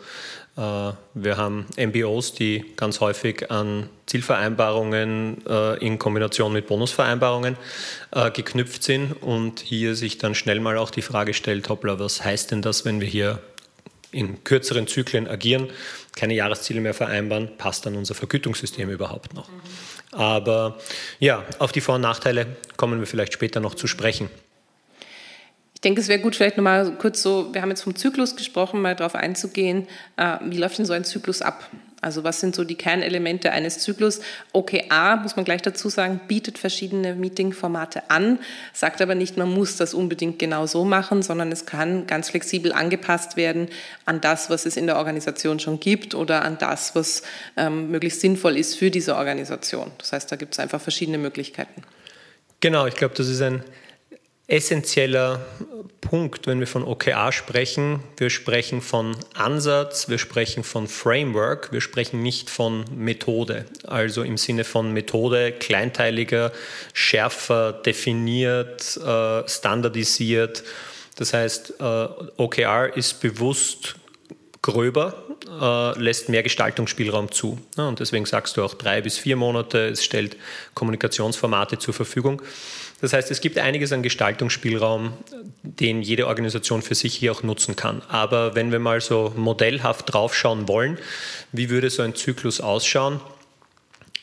wir 0.56 1.38
haben 1.38 1.65
MBOs, 1.77 2.33
die 2.33 2.65
ganz 2.75 3.00
häufig 3.00 3.50
an 3.50 3.89
Zielvereinbarungen 4.06 5.45
äh, 5.48 5.77
in 5.86 5.98
Kombination 5.98 6.51
mit 6.51 6.68
Bonusvereinbarungen 6.68 7.56
äh, 8.12 8.30
geknüpft 8.31 8.83
sind 8.83 9.13
und 9.24 9.62
hier 9.62 9.95
sich 9.95 10.18
dann 10.18 10.36
schnell 10.36 10.59
mal 10.59 10.77
auch 10.77 10.89
die 10.89 11.01
Frage 11.01 11.33
stellt, 11.33 11.69
hoppla, 11.69 12.00
was 12.00 12.24
heißt 12.24 12.51
denn 12.51 12.62
das, 12.62 12.83
wenn 12.83 13.00
wir 13.00 13.07
hier 13.07 13.39
in 14.12 14.44
kürzeren 14.44 14.88
Zyklen 14.88 15.27
agieren, 15.27 15.69
keine 16.15 16.33
Jahresziele 16.33 16.81
mehr 16.81 16.94
vereinbaren, 16.94 17.56
passt 17.57 17.86
dann 17.86 17.95
unser 17.95 18.13
Vergütungssystem 18.13 18.89
überhaupt 18.89 19.33
noch? 19.33 19.47
Aber 20.12 20.77
ja, 21.19 21.45
auf 21.59 21.71
die 21.71 21.80
Vor- 21.80 21.95
und 21.95 22.01
Nachteile 22.01 22.57
kommen 22.75 23.00
wir 23.00 23.07
vielleicht 23.07 23.31
später 23.31 23.62
noch 23.62 23.75
zu 23.75 23.88
sprechen. 23.88 24.30
Ich 25.81 25.83
denke, 25.83 26.00
es 26.00 26.10
wäre 26.10 26.19
gut, 26.19 26.36
vielleicht 26.36 26.57
nochmal 26.57 26.92
kurz 27.00 27.24
so, 27.24 27.56
wir 27.56 27.63
haben 27.63 27.69
jetzt 27.69 27.81
vom 27.81 27.95
Zyklus 27.95 28.36
gesprochen, 28.36 28.83
mal 28.83 28.95
darauf 28.95 29.16
einzugehen, 29.16 29.88
äh, 30.16 30.38
wie 30.45 30.57
läuft 30.57 30.78
denn 30.78 30.86
so 30.86 30.94
ein 30.94 31.04
Zyklus 31.04 31.42
ab? 31.42 31.72
Also 32.01 32.24
was 32.24 32.39
sind 32.39 32.54
so 32.54 32.63
die 32.63 32.75
Kernelemente 32.75 33.51
eines 33.51 33.80
Zyklus? 33.80 34.22
OKA, 34.54 35.16
muss 35.16 35.38
man 35.38 35.44
gleich 35.44 35.63
dazu 35.63 35.89
sagen, 35.89 36.22
bietet 36.28 36.60
verschiedene 36.60 37.16
Meeting-Formate 37.16 38.12
an, 38.12 38.38
sagt 38.74 39.01
aber 39.01 39.16
nicht, 39.16 39.38
man 39.38 39.51
muss 39.51 39.75
das 39.75 39.95
unbedingt 39.95 40.38
genau 40.38 40.68
so 40.68 40.86
machen, 40.86 41.24
sondern 41.24 41.51
es 41.51 41.66
kann 41.66 42.06
ganz 42.06 42.30
flexibel 42.30 42.74
angepasst 42.74 43.36
werden 43.36 43.68
an 44.06 44.22
das, 44.22 44.51
was 44.51 44.68
es 44.68 44.78
in 44.78 44.86
der 44.86 44.98
Organisation 44.98 45.60
schon 45.60 45.80
gibt 45.80 46.13
oder 46.13 46.44
an 46.44 46.60
das, 46.60 46.94
was 46.94 47.24
ähm, 47.57 47.89
möglichst 47.89 48.22
sinnvoll 48.22 48.56
ist 48.56 48.75
für 48.75 48.92
diese 48.92 49.16
Organisation. 49.16 49.89
Das 49.98 50.13
heißt, 50.13 50.31
da 50.31 50.36
gibt 50.36 50.54
es 50.54 50.60
einfach 50.60 50.80
verschiedene 50.80 51.18
Möglichkeiten. 51.18 51.81
Genau, 52.60 52.86
ich 52.86 52.94
glaube, 52.94 53.16
das 53.16 53.28
ist 53.28 53.42
ein 53.42 53.64
essentieller 54.52 55.40
Punkt, 56.02 56.46
wenn 56.46 56.60
wir 56.60 56.68
von 56.68 56.84
OKR 56.84 57.31
sprechen. 57.31 58.02
Wir 58.18 58.30
sprechen 58.30 58.81
von 58.81 59.16
Ansatz, 59.34 60.10
wir 60.10 60.18
sprechen 60.18 60.64
von 60.64 60.88
Framework, 60.90 61.72
wir 61.72 61.80
sprechen 61.80 62.22
nicht 62.22 62.50
von 62.50 62.84
Methode. 62.94 63.66
Also 63.88 64.24
im 64.24 64.38
Sinne 64.38 64.66
von 64.66 64.92
Methode 64.92 65.54
kleinteiliger, 65.54 66.52
schärfer 66.94 67.72
definiert, 67.72 68.98
äh, 68.98 69.48
standardisiert. 69.48 70.64
Das 71.16 71.34
heißt, 71.34 71.76
äh, 71.80 72.08
OKR 72.36 72.98
ist 72.98 73.22
bewusst 73.22 73.96
gröber, 74.61 75.15
äh, 75.59 75.99
lässt 75.99 76.30
mehr 76.30 76.44
Gestaltungsspielraum 76.44 77.31
zu. 77.31 77.57
und 77.77 77.99
deswegen 77.99 78.25
sagst 78.25 78.57
du 78.57 78.63
auch 78.63 78.75
drei 78.75 79.01
bis 79.01 79.18
vier 79.18 79.35
Monate, 79.35 79.87
es 79.87 80.03
stellt 80.03 80.37
Kommunikationsformate 80.75 81.80
zur 81.80 81.94
Verfügung. 81.94 82.41
Das 83.01 83.13
heißt, 83.13 83.31
es 83.31 83.41
gibt 83.41 83.57
einiges 83.57 83.91
an 83.91 84.03
Gestaltungsspielraum, 84.03 85.13
den 85.63 86.03
jede 86.03 86.27
Organisation 86.27 86.83
für 86.83 86.94
sich 86.94 87.15
hier 87.15 87.31
auch 87.31 87.41
nutzen 87.41 87.75
kann. 87.75 88.03
Aber 88.09 88.53
wenn 88.53 88.71
wir 88.71 88.77
mal 88.77 89.01
so 89.01 89.33
modellhaft 89.35 90.13
draufschauen 90.13 90.68
wollen, 90.68 90.99
wie 91.51 91.71
würde 91.71 91.89
so 91.89 92.03
ein 92.03 92.13
Zyklus 92.13 92.61
ausschauen? 92.61 93.19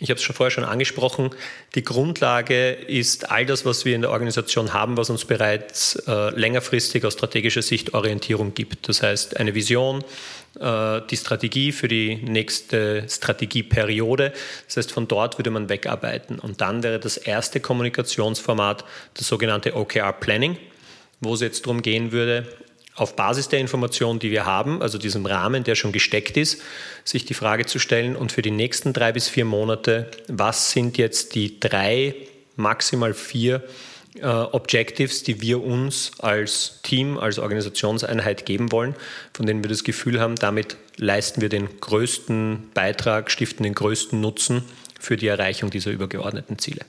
Ich 0.01 0.11
habe 0.11 0.19
es 0.19 0.23
schon 0.23 0.37
vorher 0.37 0.53
schon 0.53 0.65
angesprochen. 0.65 1.31
Die 1.75 1.83
Grundlage 1.83 2.71
ist 2.71 3.33
all 3.33 3.47
das, 3.47 3.65
was 3.65 3.85
wir 3.85 3.97
in 3.97 4.03
der 4.03 4.13
Organisation 4.13 4.73
haben, 4.73 4.97
was 4.97 5.11
uns 5.11 5.25
bereits 5.25 5.97
äh, 6.07 6.31
längerfristig 6.39 7.05
aus 7.05 7.15
strategischer 7.15 7.63
Sicht 7.63 7.95
Orientierung 7.95 8.55
gibt. 8.55 8.89
Das 8.89 9.03
heißt, 9.03 9.39
eine 9.39 9.57
Vision, 9.57 10.05
äh, 10.61 11.01
die 11.11 11.17
Strategie 11.17 11.73
für 11.73 11.89
die 11.89 12.15
nächste 12.15 13.09
Strategieperiode. 13.09 14.33
Das 14.67 14.77
heißt, 14.77 14.93
von 14.93 15.09
dort 15.09 15.37
würde 15.37 15.51
man 15.51 15.69
wegarbeiten. 15.69 16.39
Und 16.39 16.61
dann 16.61 16.85
wäre 16.85 17.01
das 17.01 17.17
erste 17.17 17.59
Kommunikationsformat 17.59 18.85
das 19.15 19.27
sogenannte 19.27 19.75
OKR 19.75 20.13
Planning, 20.13 20.57
wo 21.21 21.35
es 21.35 21.41
jetzt 21.41 21.67
darum 21.67 21.83
gehen 21.83 22.13
würde, 22.13 22.47
auf 23.01 23.17
Basis 23.17 23.49
der 23.49 23.61
Informationen, 23.61 24.19
die 24.19 24.31
wir 24.31 24.47
haben, 24.47 24.83
also 24.83 24.99
diesem 24.99 25.27
Rahmen, 25.27 25.65
der 25.65 25.75
schon 25.75 25.93
gesteckt 25.93 26.37
ist, 26.37 26.63
sich 27.05 27.25
die 27.25 27.35
Frage 27.35 27.67
zu 27.67 27.79
stellen 27.79 28.17
und 28.17 28.33
für 28.33 28.43
die 28.43 28.51
nächsten 28.51 28.93
drei 28.93 29.13
bis 29.13 29.29
vier 29.29 29.45
Monate, 29.45 30.11
was 30.29 30.71
sind 30.71 30.99
jetzt 30.99 31.35
die 31.35 31.61
drei, 31.61 32.15
maximal 32.57 33.15
vier 33.15 33.63
äh, 34.21 34.27
Objectives, 34.27 35.23
die 35.23 35.41
wir 35.41 35.63
uns 35.63 36.13
als 36.19 36.81
Team, 36.83 37.19
als 37.19 37.39
Organisationseinheit 37.39 38.47
geben 38.47 38.73
wollen, 38.73 38.95
von 39.33 39.47
denen 39.47 39.63
wir 39.63 39.71
das 39.71 39.85
Gefühl 39.85 40.21
haben, 40.21 40.37
damit 40.37 40.77
leisten 40.97 41.41
wir 41.41 41.49
den 41.49 41.81
größten 41.81 42.71
Beitrag, 42.75 43.31
stiften 43.31 43.63
den 43.63 43.75
größten 43.75 44.21
Nutzen 44.21 44.65
für 44.99 45.17
die 45.17 45.29
Erreichung 45.29 45.71
dieser 45.71 45.91
übergeordneten 45.91 46.59
Ziele. 46.59 46.81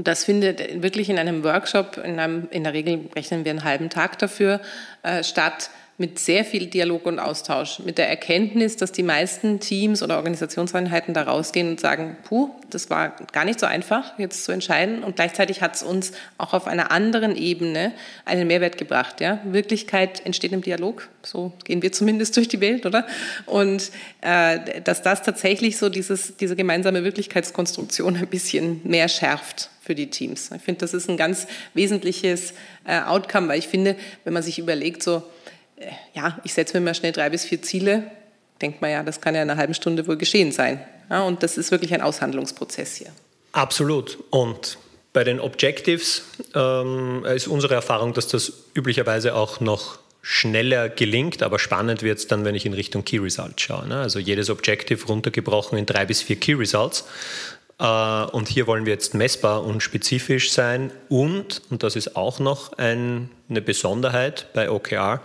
Und 0.00 0.08
das 0.08 0.24
findet 0.24 0.82
wirklich 0.82 1.10
in 1.10 1.18
einem 1.18 1.44
Workshop, 1.44 1.98
in, 1.98 2.18
einem, 2.18 2.48
in 2.52 2.64
der 2.64 2.72
Regel 2.72 3.10
rechnen 3.14 3.44
wir 3.44 3.50
einen 3.50 3.64
halben 3.64 3.90
Tag 3.90 4.18
dafür, 4.18 4.62
äh, 5.02 5.22
statt 5.22 5.68
mit 6.00 6.18
sehr 6.18 6.46
viel 6.46 6.66
Dialog 6.66 7.04
und 7.04 7.18
Austausch, 7.18 7.78
mit 7.80 7.98
der 7.98 8.08
Erkenntnis, 8.08 8.76
dass 8.76 8.90
die 8.90 9.02
meisten 9.02 9.60
Teams 9.60 10.02
oder 10.02 10.16
Organisationseinheiten 10.16 11.12
da 11.12 11.24
rausgehen 11.24 11.68
und 11.68 11.78
sagen, 11.78 12.16
puh, 12.24 12.48
das 12.70 12.88
war 12.88 13.14
gar 13.32 13.44
nicht 13.44 13.60
so 13.60 13.66
einfach, 13.66 14.18
jetzt 14.18 14.44
zu 14.44 14.52
entscheiden. 14.52 15.04
Und 15.04 15.16
gleichzeitig 15.16 15.60
hat 15.60 15.76
es 15.76 15.82
uns 15.82 16.12
auch 16.38 16.54
auf 16.54 16.66
einer 16.66 16.90
anderen 16.90 17.36
Ebene 17.36 17.92
einen 18.24 18.46
Mehrwert 18.46 18.78
gebracht. 18.78 19.20
Ja? 19.20 19.40
Wirklichkeit 19.44 20.24
entsteht 20.24 20.52
im 20.52 20.62
Dialog, 20.62 21.06
so 21.22 21.52
gehen 21.64 21.82
wir 21.82 21.92
zumindest 21.92 22.34
durch 22.34 22.48
die 22.48 22.62
Welt, 22.62 22.86
oder? 22.86 23.06
Und 23.44 23.90
äh, 24.22 24.80
dass 24.82 25.02
das 25.02 25.22
tatsächlich 25.22 25.76
so 25.76 25.90
dieses, 25.90 26.34
diese 26.38 26.56
gemeinsame 26.56 27.04
Wirklichkeitskonstruktion 27.04 28.16
ein 28.16 28.26
bisschen 28.26 28.80
mehr 28.84 29.08
schärft 29.08 29.68
für 29.82 29.94
die 29.94 30.08
Teams. 30.08 30.50
Ich 30.56 30.62
finde, 30.62 30.80
das 30.80 30.94
ist 30.94 31.10
ein 31.10 31.18
ganz 31.18 31.46
wesentliches 31.74 32.54
äh, 32.86 33.00
Outcome, 33.00 33.48
weil 33.48 33.58
ich 33.58 33.68
finde, 33.68 33.96
wenn 34.24 34.32
man 34.32 34.42
sich 34.42 34.58
überlegt, 34.58 35.02
so, 35.02 35.22
ja, 36.14 36.38
ich 36.44 36.54
setze 36.54 36.78
mir 36.78 36.84
mal 36.84 36.94
schnell 36.94 37.12
drei 37.12 37.30
bis 37.30 37.44
vier 37.44 37.62
Ziele, 37.62 38.10
denkt 38.60 38.80
man 38.82 38.90
ja, 38.90 39.02
das 39.02 39.20
kann 39.20 39.34
ja 39.34 39.42
in 39.42 39.50
einer 39.50 39.58
halben 39.58 39.74
Stunde 39.74 40.06
wohl 40.06 40.16
geschehen 40.16 40.52
sein. 40.52 40.80
Ja, 41.08 41.22
und 41.22 41.42
das 41.42 41.56
ist 41.58 41.70
wirklich 41.70 41.92
ein 41.94 42.02
Aushandlungsprozess 42.02 42.96
hier. 42.96 43.10
Absolut. 43.52 44.18
Und 44.30 44.78
bei 45.12 45.24
den 45.24 45.40
Objectives 45.40 46.22
ähm, 46.54 47.24
ist 47.24 47.48
unsere 47.48 47.74
Erfahrung, 47.74 48.14
dass 48.14 48.28
das 48.28 48.52
üblicherweise 48.74 49.34
auch 49.34 49.60
noch 49.60 49.98
schneller 50.22 50.88
gelingt, 50.88 51.42
aber 51.42 51.58
spannend 51.58 52.02
wird 52.02 52.18
es 52.18 52.26
dann, 52.26 52.44
wenn 52.44 52.54
ich 52.54 52.66
in 52.66 52.74
Richtung 52.74 53.04
Key 53.04 53.18
Results 53.18 53.62
schaue. 53.62 53.88
Ne? 53.88 54.00
Also 54.00 54.18
jedes 54.18 54.50
Objective 54.50 55.04
runtergebrochen 55.06 55.78
in 55.78 55.86
drei 55.86 56.04
bis 56.04 56.22
vier 56.22 56.36
Key 56.36 56.52
Results. 56.52 57.06
Äh, 57.78 57.84
und 57.84 58.48
hier 58.48 58.66
wollen 58.66 58.86
wir 58.86 58.92
jetzt 58.92 59.14
messbar 59.14 59.64
und 59.64 59.82
spezifisch 59.82 60.52
sein. 60.52 60.92
Und, 61.08 61.62
und 61.70 61.82
das 61.82 61.96
ist 61.96 62.16
auch 62.16 62.38
noch 62.38 62.74
ein, 62.74 63.30
eine 63.48 63.62
Besonderheit 63.62 64.46
bei 64.52 64.70
OKR, 64.70 65.22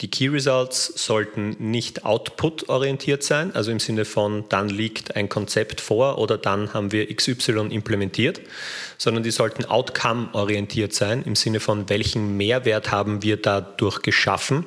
die 0.00 0.08
Key 0.08 0.28
Results 0.28 0.92
sollten 0.94 1.56
nicht 1.58 2.04
output-orientiert 2.04 3.24
sein, 3.24 3.54
also 3.54 3.72
im 3.72 3.80
Sinne 3.80 4.04
von 4.04 4.44
dann 4.48 4.68
liegt 4.68 5.16
ein 5.16 5.28
Konzept 5.28 5.80
vor 5.80 6.18
oder 6.18 6.38
dann 6.38 6.72
haben 6.72 6.92
wir 6.92 7.12
XY 7.12 7.68
implementiert, 7.70 8.40
sondern 8.96 9.24
die 9.24 9.32
sollten 9.32 9.64
outcome-orientiert 9.64 10.94
sein, 10.94 11.24
im 11.24 11.34
Sinne 11.34 11.58
von 11.58 11.88
welchen 11.88 12.36
Mehrwert 12.36 12.92
haben 12.92 13.22
wir 13.22 13.38
dadurch 13.38 14.02
geschaffen 14.02 14.66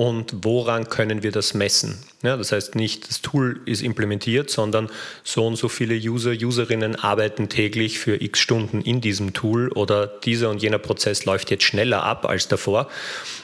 und 0.00 0.46
woran 0.46 0.88
können 0.88 1.22
wir 1.22 1.30
das 1.30 1.52
messen. 1.52 1.98
Ja, 2.22 2.38
das 2.38 2.52
heißt 2.52 2.74
nicht, 2.74 3.06
das 3.10 3.20
Tool 3.20 3.60
ist 3.66 3.82
implementiert, 3.82 4.48
sondern 4.48 4.88
so 5.24 5.46
und 5.46 5.56
so 5.56 5.68
viele 5.68 5.94
User, 5.94 6.30
Userinnen 6.30 6.96
arbeiten 6.96 7.50
täglich 7.50 7.98
für 7.98 8.18
x 8.18 8.38
Stunden 8.38 8.80
in 8.80 9.02
diesem 9.02 9.34
Tool 9.34 9.68
oder 9.68 10.06
dieser 10.06 10.48
und 10.48 10.62
jener 10.62 10.78
Prozess 10.78 11.26
läuft 11.26 11.50
jetzt 11.50 11.64
schneller 11.64 12.02
ab 12.02 12.24
als 12.24 12.48
davor. 12.48 12.88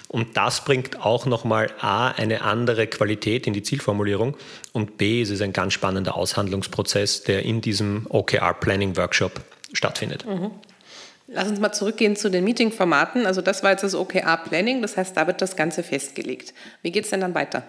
Und 0.08 0.38
das 0.38 0.64
bringt 0.64 1.04
auch 1.04 1.26
nochmal 1.26 1.68
A, 1.78 2.08
eine 2.08 2.40
andere 2.40 2.86
Qualität 2.86 3.46
in 3.46 3.52
die 3.52 3.62
Zielformulierung 3.62 4.34
und 4.72 4.96
B, 4.96 5.20
es 5.20 5.28
ist 5.28 5.42
ein 5.42 5.52
ganz 5.52 5.74
spannender 5.74 6.16
Aushandlungsprozess, 6.16 7.22
der 7.24 7.44
in 7.44 7.60
diesem 7.60 8.06
OKR 8.08 8.54
Planning 8.54 8.96
Workshop 8.96 9.42
stattfindet. 9.74 10.24
Mhm. 10.24 10.52
Lass 11.28 11.48
uns 11.48 11.58
mal 11.58 11.72
zurückgehen 11.72 12.14
zu 12.14 12.30
den 12.30 12.44
Meeting-Formaten. 12.44 13.26
Also 13.26 13.42
das 13.42 13.62
war 13.62 13.72
jetzt 13.72 13.82
das 13.82 13.94
OKR 13.94 14.36
Planning, 14.36 14.80
das 14.80 14.96
heißt, 14.96 15.16
da 15.16 15.26
wird 15.26 15.42
das 15.42 15.56
Ganze 15.56 15.82
festgelegt. 15.82 16.54
Wie 16.82 16.92
geht 16.92 17.04
es 17.04 17.10
denn 17.10 17.20
dann 17.20 17.34
weiter? 17.34 17.64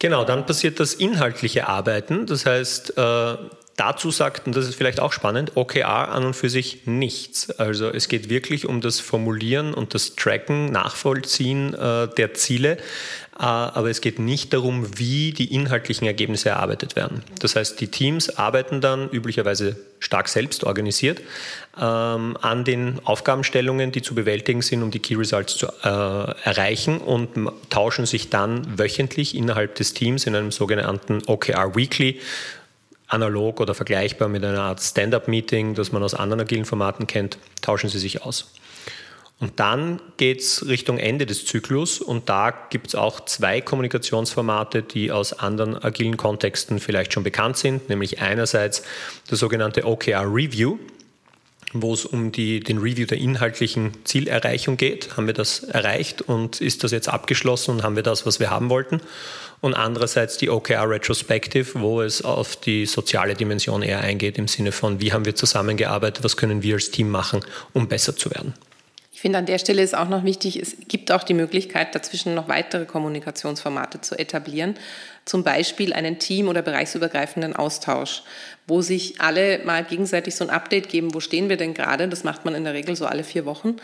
Genau, 0.00 0.24
dann 0.24 0.46
passiert 0.46 0.78
das 0.78 0.94
inhaltliche 0.94 1.66
Arbeiten. 1.66 2.26
Das 2.26 2.46
heißt, 2.46 2.96
äh, 2.96 3.36
Dazu 3.78 4.10
sagt, 4.10 4.48
und 4.48 4.56
das 4.56 4.66
ist 4.66 4.74
vielleicht 4.74 4.98
auch 4.98 5.12
spannend, 5.12 5.52
OKR 5.54 6.08
an 6.08 6.24
und 6.24 6.34
für 6.34 6.50
sich 6.50 6.86
nichts. 6.86 7.48
Also 7.60 7.88
es 7.88 8.08
geht 8.08 8.28
wirklich 8.28 8.66
um 8.66 8.80
das 8.80 8.98
Formulieren 8.98 9.72
und 9.72 9.94
das 9.94 10.16
Tracken, 10.16 10.72
Nachvollziehen 10.72 11.74
äh, 11.74 12.08
der 12.08 12.34
Ziele, 12.34 12.78
äh, 13.38 13.44
aber 13.44 13.88
es 13.88 14.00
geht 14.00 14.18
nicht 14.18 14.52
darum, 14.52 14.98
wie 14.98 15.30
die 15.30 15.54
inhaltlichen 15.54 16.08
Ergebnisse 16.08 16.48
erarbeitet 16.48 16.96
werden. 16.96 17.22
Das 17.38 17.54
heißt, 17.54 17.80
die 17.80 17.86
Teams 17.86 18.36
arbeiten 18.36 18.80
dann 18.80 19.10
üblicherweise 19.10 19.76
stark 20.00 20.28
selbst 20.28 20.64
organisiert 20.64 21.20
ähm, 21.80 22.36
an 22.40 22.64
den 22.64 22.98
Aufgabenstellungen, 23.04 23.92
die 23.92 24.02
zu 24.02 24.16
bewältigen 24.16 24.60
sind, 24.60 24.82
um 24.82 24.90
die 24.90 24.98
Key 24.98 25.14
Results 25.14 25.56
zu 25.56 25.66
äh, 25.66 25.88
erreichen 25.88 26.98
und 26.98 27.28
tauschen 27.70 28.06
sich 28.06 28.28
dann 28.28 28.76
wöchentlich 28.76 29.36
innerhalb 29.36 29.76
des 29.76 29.94
Teams 29.94 30.26
in 30.26 30.34
einem 30.34 30.50
sogenannten 30.50 31.22
OKR 31.28 31.76
Weekly 31.76 32.18
analog 33.08 33.60
oder 33.60 33.74
vergleichbar 33.74 34.28
mit 34.28 34.44
einer 34.44 34.60
Art 34.60 34.80
Stand-up-Meeting, 34.80 35.74
das 35.74 35.92
man 35.92 36.02
aus 36.02 36.14
anderen 36.14 36.42
agilen 36.42 36.64
Formaten 36.64 37.06
kennt, 37.06 37.38
tauschen 37.62 37.88
sie 37.88 37.98
sich 37.98 38.22
aus. 38.22 38.52
Und 39.40 39.60
dann 39.60 40.00
geht 40.16 40.40
es 40.40 40.66
Richtung 40.66 40.98
Ende 40.98 41.24
des 41.24 41.46
Zyklus 41.46 42.00
und 42.00 42.28
da 42.28 42.50
gibt 42.70 42.88
es 42.88 42.94
auch 42.96 43.24
zwei 43.24 43.60
Kommunikationsformate, 43.60 44.82
die 44.82 45.12
aus 45.12 45.32
anderen 45.32 45.80
agilen 45.80 46.16
Kontexten 46.16 46.80
vielleicht 46.80 47.12
schon 47.12 47.22
bekannt 47.22 47.56
sind, 47.56 47.88
nämlich 47.88 48.20
einerseits 48.20 48.82
das 49.28 49.38
sogenannte 49.38 49.86
OKR 49.86 50.24
Review, 50.24 50.78
wo 51.72 51.94
es 51.94 52.04
um 52.04 52.32
die, 52.32 52.58
den 52.58 52.78
Review 52.78 53.06
der 53.06 53.18
inhaltlichen 53.18 53.92
Zielerreichung 54.04 54.76
geht. 54.76 55.16
Haben 55.16 55.28
wir 55.28 55.34
das 55.34 55.62
erreicht 55.62 56.22
und 56.22 56.60
ist 56.60 56.82
das 56.82 56.90
jetzt 56.90 57.08
abgeschlossen 57.08 57.76
und 57.76 57.82
haben 57.84 57.94
wir 57.94 58.02
das, 58.02 58.26
was 58.26 58.40
wir 58.40 58.50
haben 58.50 58.70
wollten? 58.70 59.00
Und 59.60 59.74
andererseits 59.74 60.36
die 60.36 60.50
OKR 60.50 60.88
Retrospective, 60.88 61.80
wo 61.80 62.00
es 62.00 62.22
auf 62.22 62.56
die 62.56 62.86
soziale 62.86 63.34
Dimension 63.34 63.82
eher 63.82 64.00
eingeht, 64.00 64.38
im 64.38 64.46
Sinne 64.46 64.72
von, 64.72 65.00
wie 65.00 65.12
haben 65.12 65.24
wir 65.24 65.34
zusammengearbeitet, 65.34 66.22
was 66.22 66.36
können 66.36 66.62
wir 66.62 66.74
als 66.74 66.90
Team 66.90 67.10
machen, 67.10 67.40
um 67.72 67.88
besser 67.88 68.16
zu 68.16 68.30
werden. 68.30 68.54
Ich 69.18 69.22
finde, 69.22 69.38
an 69.38 69.46
der 69.46 69.58
Stelle 69.58 69.82
ist 69.82 69.96
auch 69.96 70.08
noch 70.08 70.22
wichtig, 70.22 70.62
es 70.62 70.76
gibt 70.86 71.10
auch 71.10 71.24
die 71.24 71.34
Möglichkeit, 71.34 71.92
dazwischen 71.92 72.36
noch 72.36 72.46
weitere 72.46 72.84
Kommunikationsformate 72.84 74.00
zu 74.00 74.16
etablieren. 74.16 74.76
Zum 75.28 75.44
Beispiel 75.44 75.92
einen 75.92 76.18
team- 76.18 76.48
oder 76.48 76.62
bereichsübergreifenden 76.62 77.54
Austausch, 77.54 78.22
wo 78.66 78.80
sich 78.80 79.20
alle 79.20 79.58
mal 79.62 79.84
gegenseitig 79.84 80.34
so 80.34 80.42
ein 80.42 80.48
Update 80.48 80.88
geben, 80.88 81.12
wo 81.12 81.20
stehen 81.20 81.50
wir 81.50 81.58
denn 81.58 81.74
gerade? 81.74 82.08
Das 82.08 82.24
macht 82.24 82.46
man 82.46 82.54
in 82.54 82.64
der 82.64 82.72
Regel 82.72 82.96
so 82.96 83.04
alle 83.04 83.22
vier 83.24 83.44
Wochen. 83.44 83.76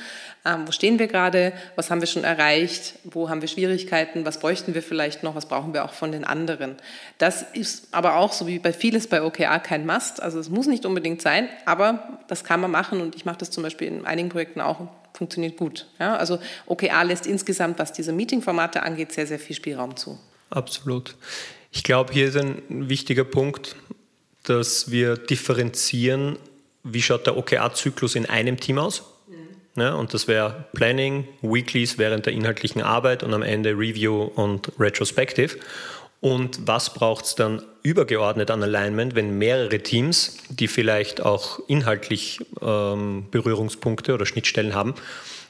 Ähm, 0.46 0.62
wo 0.66 0.72
stehen 0.72 0.98
wir 0.98 1.06
gerade? 1.06 1.52
Was 1.76 1.90
haben 1.90 2.00
wir 2.00 2.06
schon 2.06 2.24
erreicht? 2.24 2.94
Wo 3.04 3.28
haben 3.28 3.42
wir 3.42 3.48
Schwierigkeiten? 3.48 4.24
Was 4.24 4.40
bräuchten 4.40 4.72
wir 4.72 4.82
vielleicht 4.82 5.22
noch? 5.22 5.34
Was 5.34 5.44
brauchen 5.44 5.74
wir 5.74 5.84
auch 5.84 5.92
von 5.92 6.12
den 6.12 6.24
anderen? 6.24 6.76
Das 7.18 7.42
ist 7.52 7.88
aber 7.92 8.16
auch, 8.16 8.32
so 8.32 8.46
wie 8.46 8.58
bei 8.58 8.72
vieles 8.72 9.06
bei 9.06 9.22
OKR, 9.22 9.58
kein 9.58 9.84
Must. 9.84 10.22
Also 10.22 10.40
es 10.40 10.48
muss 10.48 10.66
nicht 10.66 10.86
unbedingt 10.86 11.20
sein, 11.20 11.50
aber 11.66 12.20
das 12.26 12.42
kann 12.42 12.58
man 12.58 12.70
machen 12.70 13.02
und 13.02 13.16
ich 13.16 13.26
mache 13.26 13.36
das 13.36 13.50
zum 13.50 13.62
Beispiel 13.62 13.88
in 13.88 14.06
einigen 14.06 14.30
Projekten 14.30 14.62
auch 14.62 14.80
funktioniert 15.12 15.58
gut. 15.58 15.88
Ja, 15.98 16.16
also 16.16 16.38
OKR 16.64 17.04
lässt 17.04 17.26
insgesamt, 17.26 17.78
was 17.78 17.92
diese 17.92 18.12
Meeting-Formate 18.12 18.82
angeht, 18.82 19.12
sehr, 19.12 19.26
sehr 19.26 19.38
viel 19.38 19.54
Spielraum 19.54 19.94
zu. 19.94 20.18
Absolut. 20.54 21.16
Ich 21.73 21.82
glaube, 21.82 22.12
hier 22.12 22.26
ist 22.26 22.37
ein 22.37 22.62
wichtiger 22.88 23.25
Punkt, 23.25 23.75
dass 24.44 24.90
wir 24.90 25.16
differenzieren, 25.16 26.38
wie 26.84 27.02
schaut 27.02 27.26
der 27.26 27.37
OKR-Zyklus 27.37 28.14
in 28.14 28.26
einem 28.26 28.61
Team 28.61 28.78
aus. 28.78 29.02
Mhm. 29.26 29.82
Ja, 29.82 29.94
und 29.94 30.14
das 30.14 30.28
wäre 30.28 30.66
Planning, 30.75 31.26
Weeklies 31.42 31.99
während 31.99 32.26
der 32.26 32.32
inhaltlichen 32.34 32.82
Arbeit 32.82 33.25
und 33.25 33.34
am 33.34 33.42
Ende 33.42 33.70
Review 33.70 34.23
und 34.23 34.70
Retrospective. 34.78 35.58
Und 36.20 36.66
was 36.66 36.94
braucht 36.94 37.25
es 37.25 37.34
dann 37.34 37.62
übergeordnet 37.82 38.50
an 38.50 38.62
Alignment, 38.62 39.14
wenn 39.14 39.37
mehrere 39.37 39.80
Teams, 39.80 40.38
die 40.49 40.68
vielleicht 40.68 41.20
auch 41.20 41.58
inhaltlich 41.66 42.38
ähm, 42.62 43.26
Berührungspunkte 43.30 44.14
oder 44.14 44.25
Schnittstellen 44.25 44.75
haben, 44.75 44.94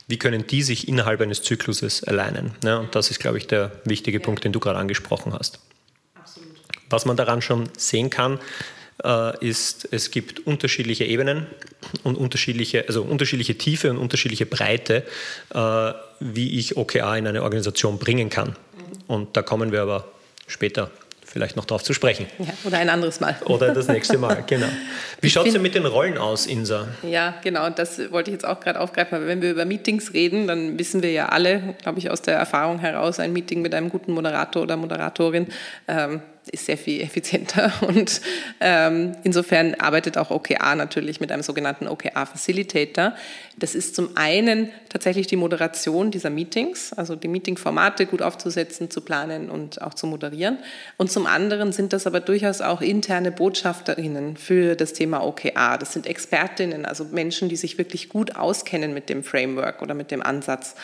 wie 0.07 0.19
können 0.19 0.47
die 0.47 0.63
sich 0.63 0.89
innerhalb 0.89 1.21
eines 1.21 1.43
Zykluses 1.43 2.05
alignen? 2.05 2.53
Ja, 2.63 2.79
und 2.79 2.95
das 2.95 3.11
ist, 3.11 3.21
glaube 3.21 3.39
ich, 3.39 3.47
der 3.47 3.73
wichtige 3.85 4.19
ja. 4.19 4.25
Punkt, 4.25 4.45
den 4.45 4.53
du 4.53 4.61
gerade 4.61 4.79
angesprochen 4.79 5.33
hast. 5.33 5.61
Absolut. 6.15 6.49
Was 6.91 7.07
man 7.07 7.17
daran 7.17 7.41
schon 7.41 7.69
sehen 7.77 8.11
kann, 8.11 8.39
äh, 9.03 9.47
ist, 9.47 9.89
es 9.91 10.11
gibt 10.11 10.47
unterschiedliche 10.47 11.05
Ebenen 11.05 11.47
und 12.03 12.17
unterschiedliche, 12.17 12.87
also 12.87 13.03
unterschiedliche 13.03 13.57
Tiefe 13.57 13.91
und 13.91 13.99
unterschiedliche 13.99 14.47
Breite, 14.47 15.05
äh, 15.51 15.93
wie 16.21 16.59
ich 16.59 16.77
OKR 16.77 17.17
in 17.17 17.27
eine 17.27 17.43
Organisation 17.43 17.99
bringen 17.99 18.31
kann. 18.31 18.51
Mhm. 18.51 18.55
Und 19.07 19.37
da 19.37 19.43
kommen 19.43 19.73
wir 19.73 19.83
aber 19.83 20.07
später 20.47 20.91
vielleicht 21.35 21.57
noch 21.57 21.65
darauf 21.65 21.83
zu 21.83 21.93
sprechen. 21.93 22.27
Ja, 22.39 22.47
oder 22.63 22.79
ein 22.79 22.89
anderes 22.89 23.19
Mal. 23.19 23.37
Oder 23.47 23.75
das 23.75 23.89
nächste 23.89 24.19
Mal, 24.19 24.43
genau. 24.47 24.69
Wie 25.21 25.29
schaut 25.29 25.49
es 25.49 25.53
denn 25.53 25.63
mit 25.63 25.75
den 25.75 25.85
Rollen 25.85 26.17
aus, 26.17 26.47
Insa? 26.47 26.87
Ja, 27.03 27.35
genau, 27.43 27.71
das 27.71 28.13
wollte 28.13 28.31
ich 28.31 28.35
jetzt 28.35 28.47
auch 28.47 28.61
gerade 28.61 28.79
aufgreifen. 28.79 29.17
Aber 29.17 29.27
wenn 29.27 29.43
wir 29.43 29.51
über 29.51 29.65
Meetings 29.65 30.15
reden, 30.15 30.47
dann 30.47 30.79
wissen 30.79 31.03
wir 31.03 31.11
ja 31.11 31.31
alle, 31.31 31.75
glaube 31.83 31.99
ich, 31.99 32.09
aus 32.09 32.23
der 32.23 32.37
Erfahrung 32.37 32.79
heraus, 32.79 33.19
ein 33.19 33.33
Meeting 33.33 33.63
mit 33.63 33.75
einem 33.75 33.91
guten 33.91 34.13
Moderator 34.13 34.63
oder 34.63 34.77
Moderatorin 34.77 35.49
ähm, 35.89 36.23
ist 36.51 36.67
sehr 36.67 36.79
viel 36.79 37.01
effizienter. 37.01 37.73
Und 37.87 38.21
ähm, 38.61 39.17
insofern 39.25 39.75
arbeitet 39.75 40.19
auch 40.19 40.31
OKR 40.31 40.75
natürlich 40.75 41.21
mit 41.21 41.33
einem 41.33 41.43
sogenannten 41.43 41.89
OKR 41.89 42.27
Facilitator. 42.27 43.15
Das 43.57 43.75
ist 43.75 43.95
zum 43.95 44.17
einen 44.17 44.71
tatsächlich 44.89 45.27
die 45.27 45.37
Moderation 45.37 46.11
dieser 46.11 46.31
Meetings, 46.31 46.93
also 46.93 47.15
die 47.17 47.29
Meetingformate 47.29 48.07
gut 48.07 48.21
aufzusetzen, 48.21 48.91
zu 48.91 49.01
planen 49.01 49.49
und 49.51 49.81
auch 49.81 49.95
zu 49.95 50.07
moderieren. 50.07 50.59
Und 50.97 51.11
zum 51.11 51.27
anderen 51.27 51.73
sind 51.73 51.93
das 51.93 52.07
aber 52.07 52.21
durchaus 52.21 52.61
auch 52.61 52.81
interne 52.81 53.31
Botschafterinnen 53.31 54.37
für 54.37 54.75
das 54.75 54.93
Thema 54.93 55.25
OKR. 55.25 55.79
Das 55.79 55.93
sind 55.93 56.07
Expertinnen, 56.07 56.85
also 56.85 57.05
Menschen, 57.05 57.49
die 57.49 57.57
sich 57.57 57.79
wirklich 57.79 58.09
gut 58.09 58.37
auskennen 58.37 58.93
mit 58.93 59.09
dem 59.09 59.23
Framework 59.23 59.83
oder 59.83 59.95
mit 59.95 60.11
dem 60.11 60.23
Ansatz 60.23 60.75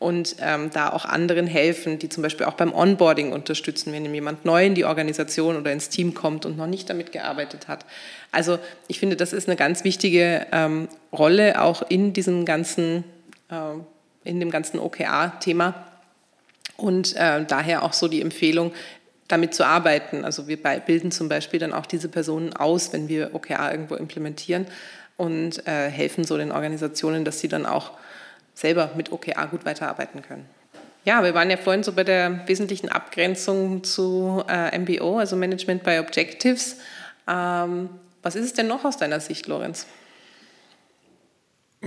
und 0.00 0.36
ähm, 0.40 0.70
da 0.72 0.90
auch 0.90 1.04
anderen 1.04 1.46
helfen, 1.46 1.98
die 1.98 2.08
zum 2.08 2.22
Beispiel 2.22 2.46
auch 2.46 2.54
beim 2.54 2.72
Onboarding 2.72 3.32
unterstützen, 3.32 3.92
wenn 3.92 4.12
jemand 4.12 4.46
neu 4.46 4.64
in 4.64 4.74
die 4.74 4.86
Organisation 4.86 5.58
oder 5.58 5.72
ins 5.72 5.90
Team 5.90 6.14
kommt 6.14 6.46
und 6.46 6.56
noch 6.56 6.66
nicht 6.66 6.88
damit 6.88 7.12
gearbeitet 7.12 7.68
hat. 7.68 7.84
Also 8.32 8.58
ich 8.88 8.98
finde, 8.98 9.16
das 9.16 9.34
ist 9.34 9.46
eine 9.46 9.56
ganz 9.56 9.84
wichtige 9.84 10.46
ähm, 10.52 10.88
Rolle 11.12 11.60
auch 11.60 11.82
in 11.82 12.14
diesem 12.14 12.46
ganzen, 12.46 13.04
äh, 13.50 13.74
in 14.24 14.40
dem 14.40 14.50
ganzen 14.50 14.78
OKR-Thema 14.78 15.86
und 16.78 17.14
äh, 17.16 17.44
daher 17.44 17.82
auch 17.82 17.92
so 17.92 18.08
die 18.08 18.22
Empfehlung, 18.22 18.72
damit 19.28 19.52
zu 19.52 19.66
arbeiten. 19.66 20.24
Also 20.24 20.48
wir 20.48 20.56
bilden 20.56 21.10
zum 21.10 21.28
Beispiel 21.28 21.60
dann 21.60 21.74
auch 21.74 21.84
diese 21.84 22.08
Personen 22.08 22.54
aus, 22.54 22.94
wenn 22.94 23.10
wir 23.10 23.34
OKR 23.34 23.70
irgendwo 23.70 23.96
implementieren 23.96 24.66
und 25.18 25.66
äh, 25.68 25.90
helfen 25.90 26.24
so 26.24 26.38
den 26.38 26.52
Organisationen, 26.52 27.26
dass 27.26 27.40
sie 27.40 27.48
dann 27.48 27.66
auch 27.66 27.92
selber 28.60 28.90
mit 28.96 29.10
OKR 29.10 29.46
gut 29.48 29.64
weiterarbeiten 29.64 30.22
können. 30.22 30.46
Ja, 31.04 31.24
wir 31.24 31.32
waren 31.34 31.50
ja 31.50 31.56
vorhin 31.56 31.82
so 31.82 31.92
bei 31.92 32.04
der 32.04 32.46
wesentlichen 32.46 32.90
Abgrenzung 32.90 33.82
zu 33.84 34.44
äh, 34.48 34.78
MBO, 34.78 35.18
also 35.18 35.34
Management 35.34 35.82
by 35.82 35.98
Objectives. 35.98 36.76
Ähm, 37.26 37.88
was 38.22 38.36
ist 38.36 38.44
es 38.44 38.52
denn 38.52 38.66
noch 38.66 38.84
aus 38.84 38.98
deiner 38.98 39.18
Sicht, 39.20 39.46
Lorenz? 39.46 39.86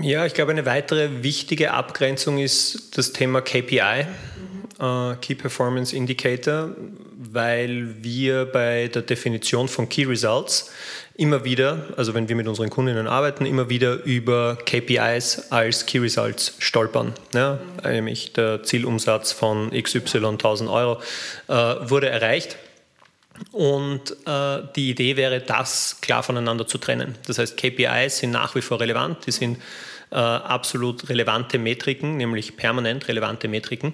Ja, 0.02 0.26
ich 0.26 0.34
glaube, 0.34 0.52
eine 0.52 0.66
weitere 0.66 1.22
wichtige 1.22 1.72
Abgrenzung 1.72 2.40
ist 2.40 2.98
das 2.98 3.14
Thema 3.14 3.42
KPI, 3.42 4.06
mhm. 4.06 4.63
Äh, 4.84 5.16
Key 5.22 5.36
Performance 5.36 5.96
Indicator, 5.96 6.70
weil 7.16 7.96
wir 8.04 8.46
bei 8.46 8.90
der 8.94 9.02
Definition 9.04 9.68
von 9.68 9.88
Key 9.88 10.06
Results 10.06 10.72
immer 11.16 11.46
wieder, 11.46 11.94
also 11.96 12.14
wenn 12.14 12.28
wir 12.28 12.36
mit 12.36 12.48
unseren 12.48 12.70
Kundinnen 12.70 13.08
arbeiten, 13.08 13.46
immer 13.46 13.70
wieder 13.70 14.04
über 14.04 14.58
KPIs 14.66 15.52
als 15.52 15.86
Key 15.86 16.00
Results 16.00 16.56
stolpern. 16.60 17.14
Ja, 17.34 17.60
nämlich 17.84 18.34
der 18.34 18.64
Zielumsatz 18.64 19.32
von 19.32 19.70
XY 19.70 20.26
1000 20.26 20.70
Euro 20.70 21.00
äh, 21.48 21.54
wurde 21.54 22.10
erreicht. 22.10 22.58
Und 23.52 24.16
äh, 24.28 24.62
die 24.76 24.92
Idee 24.92 25.16
wäre, 25.18 25.40
das 25.40 25.98
klar 26.02 26.22
voneinander 26.22 26.68
zu 26.68 26.78
trennen. 26.78 27.16
Das 27.26 27.40
heißt, 27.40 27.58
KPIs 27.58 28.20
sind 28.20 28.32
nach 28.32 28.54
wie 28.54 28.62
vor 28.62 28.80
relevant, 28.80 29.26
die 29.26 29.32
sind 29.32 29.58
äh, 30.12 30.16
absolut 30.16 31.10
relevante 31.10 31.58
Metriken, 31.58 32.18
nämlich 32.18 32.56
permanent 32.56 33.08
relevante 33.08 33.48
Metriken. 33.48 33.94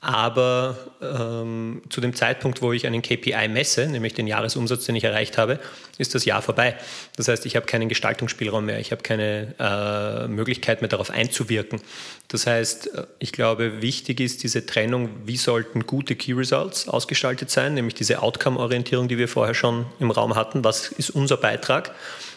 Aber 0.00 0.76
ähm, 1.00 1.82
zu 1.88 2.00
dem 2.00 2.14
Zeitpunkt, 2.14 2.60
wo 2.60 2.72
ich 2.72 2.86
einen 2.86 3.00
KPI 3.00 3.48
messe, 3.48 3.86
nämlich 3.86 4.14
den 4.14 4.26
Jahresumsatz, 4.26 4.84
den 4.84 4.94
ich 4.94 5.04
erreicht 5.04 5.38
habe, 5.38 5.58
ist 5.96 6.14
das 6.14 6.24
Jahr 6.26 6.42
vorbei. 6.42 6.76
Das 7.16 7.28
heißt, 7.28 7.46
ich 7.46 7.56
habe 7.56 7.66
keinen 7.66 7.88
Gestaltungsspielraum 7.88 8.66
mehr, 8.66 8.78
ich 8.78 8.92
habe 8.92 9.02
keine 9.02 9.54
äh, 9.58 10.28
Möglichkeit 10.28 10.82
mehr 10.82 10.88
darauf 10.88 11.10
einzuwirken. 11.10 11.80
Das 12.28 12.46
heißt, 12.46 12.94
äh, 12.94 13.06
ich 13.18 13.32
glaube, 13.32 13.80
wichtig 13.80 14.20
ist 14.20 14.42
diese 14.42 14.66
Trennung, 14.66 15.08
wie 15.24 15.38
sollten 15.38 15.86
gute 15.86 16.14
Key 16.14 16.34
Results 16.34 16.88
ausgestaltet 16.88 17.50
sein, 17.50 17.74
nämlich 17.74 17.94
diese 17.94 18.22
Outcome-Orientierung, 18.22 19.08
die 19.08 19.16
wir 19.16 19.28
vorher 19.28 19.54
schon 19.54 19.86
im 19.98 20.10
Raum 20.10 20.34
hatten. 20.34 20.62
Was 20.62 20.88
ist 20.88 21.10
unser 21.10 21.38
Beitrag? 21.38 21.94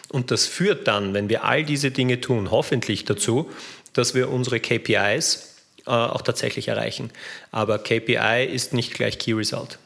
Und 0.08 0.30
das 0.30 0.46
führt 0.46 0.88
dann, 0.88 1.14
wenn 1.14 1.28
wir 1.28 1.44
all 1.44 1.62
diese 1.62 1.90
Dinge 1.90 2.20
tun, 2.20 2.50
hoffentlich 2.50 3.04
dazu, 3.04 3.50
dass 3.92 4.14
wir 4.14 4.30
unsere 4.30 4.60
KPIs 4.60 5.49
auch 5.90 6.22
tatsächlich 6.22 6.68
erreichen. 6.68 7.10
Aber 7.50 7.78
KPI 7.78 8.46
ist 8.50 8.72
nicht 8.72 8.94
gleich 8.94 9.18
Key 9.18 9.32
Result. 9.32 9.78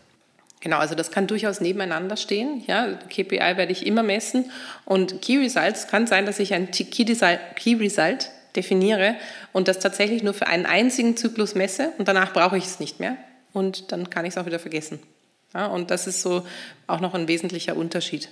Genau, 0.61 0.79
also 0.79 0.95
das 0.95 1.11
kann 1.11 1.27
durchaus 1.27 1.61
nebeneinander 1.61 2.17
stehen. 2.17 2.63
Ja, 2.67 2.95
KPI 2.95 3.39
werde 3.39 3.71
ich 3.71 3.87
immer 3.87 4.03
messen 4.03 4.51
und 4.87 5.21
Key 5.21 5.37
Results 5.37 5.89
kann 5.89 6.07
sein, 6.07 6.25
dass 6.25 6.39
ich 6.39 6.55
ein 6.55 6.71
Key 6.71 7.75
Result 7.75 8.31
definiere 8.57 9.17
und 9.53 9.69
das 9.69 9.79
tatsächlich 9.79 10.23
nur 10.23 10.33
für 10.33 10.47
einen 10.47 10.65
einzigen 10.65 11.17
Zyklus 11.17 11.55
messe 11.55 11.93
und 11.99 12.09
danach 12.09 12.33
brauche 12.33 12.57
ich 12.57 12.65
es 12.65 12.81
nicht 12.81 12.99
mehr 12.99 13.17
und 13.53 13.93
dann 13.93 14.09
kann 14.09 14.25
ich 14.25 14.31
es 14.31 14.39
auch 14.39 14.47
wieder 14.47 14.59
vergessen. 14.59 15.01
Ja, 15.53 15.67
und 15.67 15.91
das 15.91 16.07
ist 16.07 16.23
so 16.23 16.47
auch 16.87 17.01
noch 17.01 17.15
ein 17.15 17.29
wesentlicher 17.29 17.77
Unterschied. 17.77 18.29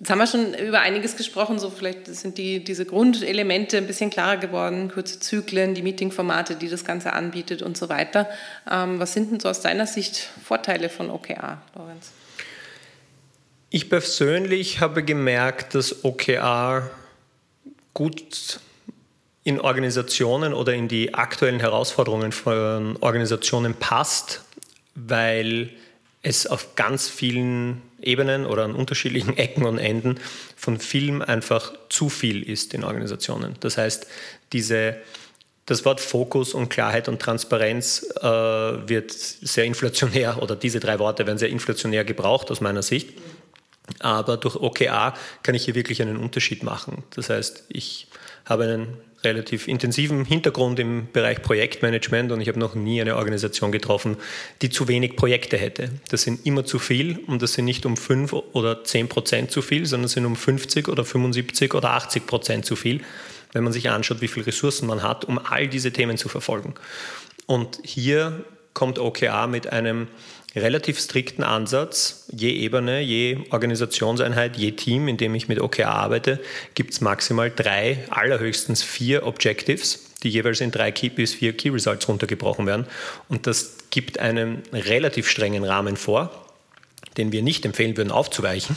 Jetzt 0.00 0.10
haben 0.10 0.18
wir 0.18 0.26
schon 0.26 0.54
über 0.54 0.80
einiges 0.80 1.16
gesprochen, 1.16 1.58
so 1.58 1.70
vielleicht 1.70 2.08
sind 2.08 2.36
die, 2.36 2.64
diese 2.64 2.84
Grundelemente 2.84 3.76
ein 3.76 3.86
bisschen 3.86 4.10
klarer 4.10 4.36
geworden, 4.38 4.90
kurze 4.92 5.20
Zyklen, 5.20 5.74
die 5.74 5.82
Meetingformate, 5.82 6.56
die 6.56 6.68
das 6.68 6.84
Ganze 6.84 7.12
anbietet 7.12 7.62
und 7.62 7.76
so 7.76 7.88
weiter. 7.88 8.28
Ähm, 8.70 8.98
was 8.98 9.12
sind 9.12 9.30
denn 9.30 9.40
so 9.40 9.48
aus 9.48 9.60
deiner 9.60 9.86
Sicht 9.86 10.28
Vorteile 10.44 10.88
von 10.88 11.10
OKR, 11.10 11.62
Lorenz? 11.76 12.10
Ich 13.70 13.88
persönlich 13.88 14.80
habe 14.80 15.04
gemerkt, 15.04 15.74
dass 15.74 16.04
OKR 16.04 16.90
gut 17.92 18.60
in 19.44 19.60
Organisationen 19.60 20.54
oder 20.54 20.74
in 20.74 20.88
die 20.88 21.14
aktuellen 21.14 21.60
Herausforderungen 21.60 22.32
von 22.32 22.96
Organisationen 23.00 23.74
passt, 23.74 24.42
weil 24.94 25.70
es 26.24 26.46
auf 26.46 26.74
ganz 26.74 27.08
vielen 27.08 27.82
Ebenen 28.02 28.46
oder 28.46 28.64
an 28.64 28.74
unterschiedlichen 28.74 29.36
Ecken 29.36 29.64
und 29.64 29.78
Enden 29.78 30.18
von 30.56 30.80
Film 30.80 31.22
einfach 31.22 31.72
zu 31.88 32.08
viel 32.08 32.42
ist 32.42 32.74
in 32.74 32.82
Organisationen. 32.82 33.54
Das 33.60 33.76
heißt, 33.76 34.06
diese, 34.52 34.96
das 35.66 35.84
Wort 35.84 36.00
Fokus 36.00 36.54
und 36.54 36.70
Klarheit 36.70 37.08
und 37.08 37.20
Transparenz 37.20 38.06
äh, 38.20 38.24
wird 38.24 39.12
sehr 39.12 39.64
inflationär 39.64 40.38
oder 40.42 40.56
diese 40.56 40.80
drei 40.80 40.98
Worte 40.98 41.26
werden 41.26 41.38
sehr 41.38 41.50
inflationär 41.50 42.04
gebraucht 42.04 42.50
aus 42.50 42.60
meiner 42.60 42.82
Sicht. 42.82 43.10
Aber 44.00 44.38
durch 44.38 44.56
OKA 44.56 45.14
kann 45.42 45.54
ich 45.54 45.66
hier 45.66 45.74
wirklich 45.74 46.00
einen 46.00 46.16
Unterschied 46.16 46.62
machen. 46.62 47.04
Das 47.14 47.28
heißt, 47.28 47.64
ich 47.68 48.06
habe 48.46 48.64
einen 48.64 48.96
relativ 49.24 49.68
intensiven 49.68 50.24
Hintergrund 50.24 50.78
im 50.78 51.08
Bereich 51.12 51.42
Projektmanagement 51.42 52.32
und 52.32 52.40
ich 52.40 52.48
habe 52.48 52.58
noch 52.58 52.74
nie 52.74 53.00
eine 53.00 53.16
Organisation 53.16 53.72
getroffen, 53.72 54.16
die 54.62 54.70
zu 54.70 54.88
wenig 54.88 55.16
Projekte 55.16 55.56
hätte. 55.56 55.90
Das 56.10 56.22
sind 56.22 56.46
immer 56.46 56.64
zu 56.64 56.78
viel 56.78 57.18
und 57.26 57.42
das 57.42 57.54
sind 57.54 57.64
nicht 57.64 57.86
um 57.86 57.96
5 57.96 58.32
oder 58.32 58.84
10 58.84 59.08
Prozent 59.08 59.50
zu 59.50 59.62
viel, 59.62 59.86
sondern 59.86 60.08
sind 60.08 60.26
um 60.26 60.36
50 60.36 60.88
oder 60.88 61.04
75 61.04 61.74
oder 61.74 61.90
80 61.90 62.26
Prozent 62.26 62.64
zu 62.64 62.76
viel, 62.76 63.00
wenn 63.52 63.64
man 63.64 63.72
sich 63.72 63.90
anschaut, 63.90 64.20
wie 64.20 64.28
viele 64.28 64.46
Ressourcen 64.46 64.86
man 64.86 65.02
hat, 65.02 65.24
um 65.24 65.38
all 65.38 65.68
diese 65.68 65.92
Themen 65.92 66.16
zu 66.16 66.28
verfolgen. 66.28 66.74
Und 67.46 67.78
hier 67.82 68.44
kommt 68.74 68.98
OKR 68.98 69.46
mit 69.46 69.72
einem 69.72 70.08
relativ 70.56 70.98
strikten 70.98 71.42
Ansatz. 71.42 72.26
Je 72.30 72.50
Ebene, 72.50 73.00
je 73.00 73.38
Organisationseinheit, 73.50 74.56
je 74.56 74.72
Team, 74.72 75.08
in 75.08 75.16
dem 75.16 75.34
ich 75.34 75.48
mit 75.48 75.60
OKR 75.60 75.88
arbeite, 75.88 76.40
gibt 76.74 76.92
es 76.92 77.00
maximal 77.00 77.50
drei, 77.50 77.98
allerhöchstens 78.10 78.82
vier 78.82 79.26
Objectives, 79.26 80.12
die 80.22 80.28
jeweils 80.28 80.60
in 80.60 80.70
drei 80.70 80.92
Key 80.92 81.08
bis 81.08 81.34
vier 81.34 81.56
Key 81.56 81.70
Results 81.70 82.08
runtergebrochen 82.08 82.66
werden. 82.66 82.86
Und 83.28 83.46
das 83.46 83.78
gibt 83.90 84.20
einen 84.20 84.62
relativ 84.72 85.28
strengen 85.28 85.64
Rahmen 85.64 85.96
vor, 85.96 86.30
den 87.16 87.32
wir 87.32 87.42
nicht 87.42 87.64
empfehlen 87.64 87.96
würden 87.96 88.12
aufzuweichen. 88.12 88.76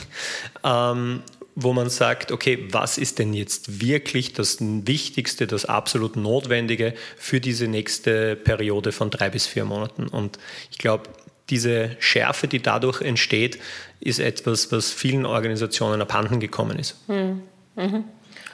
Ähm, 0.64 1.22
wo 1.60 1.72
man 1.72 1.90
sagt, 1.90 2.30
okay, 2.30 2.68
was 2.70 2.98
ist 2.98 3.18
denn 3.18 3.34
jetzt 3.34 3.82
wirklich 3.82 4.32
das 4.32 4.58
Wichtigste, 4.60 5.48
das 5.48 5.64
absolut 5.64 6.14
Notwendige 6.14 6.94
für 7.16 7.40
diese 7.40 7.66
nächste 7.66 8.36
Periode 8.36 8.92
von 8.92 9.10
drei 9.10 9.28
bis 9.28 9.48
vier 9.48 9.64
Monaten? 9.64 10.06
Und 10.06 10.38
ich 10.70 10.78
glaube, 10.78 11.08
diese 11.50 11.96
Schärfe, 11.98 12.46
die 12.46 12.62
dadurch 12.62 13.00
entsteht, 13.00 13.58
ist 13.98 14.20
etwas, 14.20 14.70
was 14.70 14.92
vielen 14.92 15.26
Organisationen 15.26 16.00
abhanden 16.00 16.38
gekommen 16.38 16.78
ist. 16.78 16.94
Mhm. 17.08 17.42
Mhm. 17.74 18.04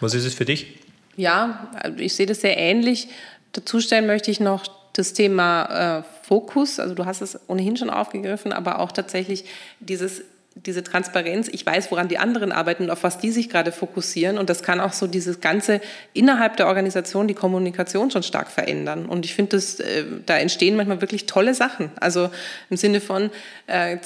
Was 0.01 0.15
ist 0.15 0.25
es 0.25 0.33
für 0.33 0.47
dich? 0.47 0.79
Ja, 1.17 1.71
ich 1.99 2.15
sehe 2.15 2.25
das 2.25 2.41
sehr 2.41 2.57
ähnlich. 2.57 3.09
Dazu 3.53 3.81
stellen 3.81 4.07
möchte 4.07 4.31
ich 4.31 4.41
noch 4.41 4.65
das 4.95 5.13
Thema 5.13 5.99
äh, 5.99 6.03
Fokus. 6.27 6.81
Also 6.81 6.95
du 6.95 7.05
hast 7.05 7.21
es 7.21 7.39
ohnehin 7.49 7.77
schon 7.77 7.91
aufgegriffen, 7.91 8.51
aber 8.51 8.79
auch 8.79 8.93
tatsächlich 8.93 9.45
dieses 9.81 10.23
diese 10.57 10.85
Transparenz, 10.85 11.49
ich 11.49 11.67
weiß, 11.67 11.91
woran 11.91 12.07
die 12.07 12.19
anderen 12.19 12.53
arbeiten 12.53 12.85
und 12.85 12.91
auf 12.91 13.03
was 13.03 13.19
die 13.19 13.33
sich 13.33 13.51
gerade 13.51 13.73
fokussieren. 13.73 14.39
Und 14.39 14.49
das 14.51 14.63
kann 14.63 14.81
auch 14.81 14.93
so 14.93 15.09
dieses 15.09 15.41
Ganze 15.41 15.81
innerhalb 16.13 16.57
der 16.57 16.69
Organisation, 16.69 17.27
die 17.27 17.35
Kommunikation 17.35 18.13
schon 18.13 18.23
stark 18.23 18.51
verändern. 18.51 19.07
Und 19.07 19.25
ich 19.25 19.35
finde, 19.35 19.57
äh, 19.57 20.05
da 20.25 20.39
entstehen 20.39 20.77
manchmal 20.77 21.01
wirklich 21.01 21.27
tolle 21.27 21.55
Sachen. 21.55 21.91
Also 21.99 22.31
im 22.71 22.77
Sinne 22.77 23.01
von, 23.01 23.31
äh, 23.67 23.99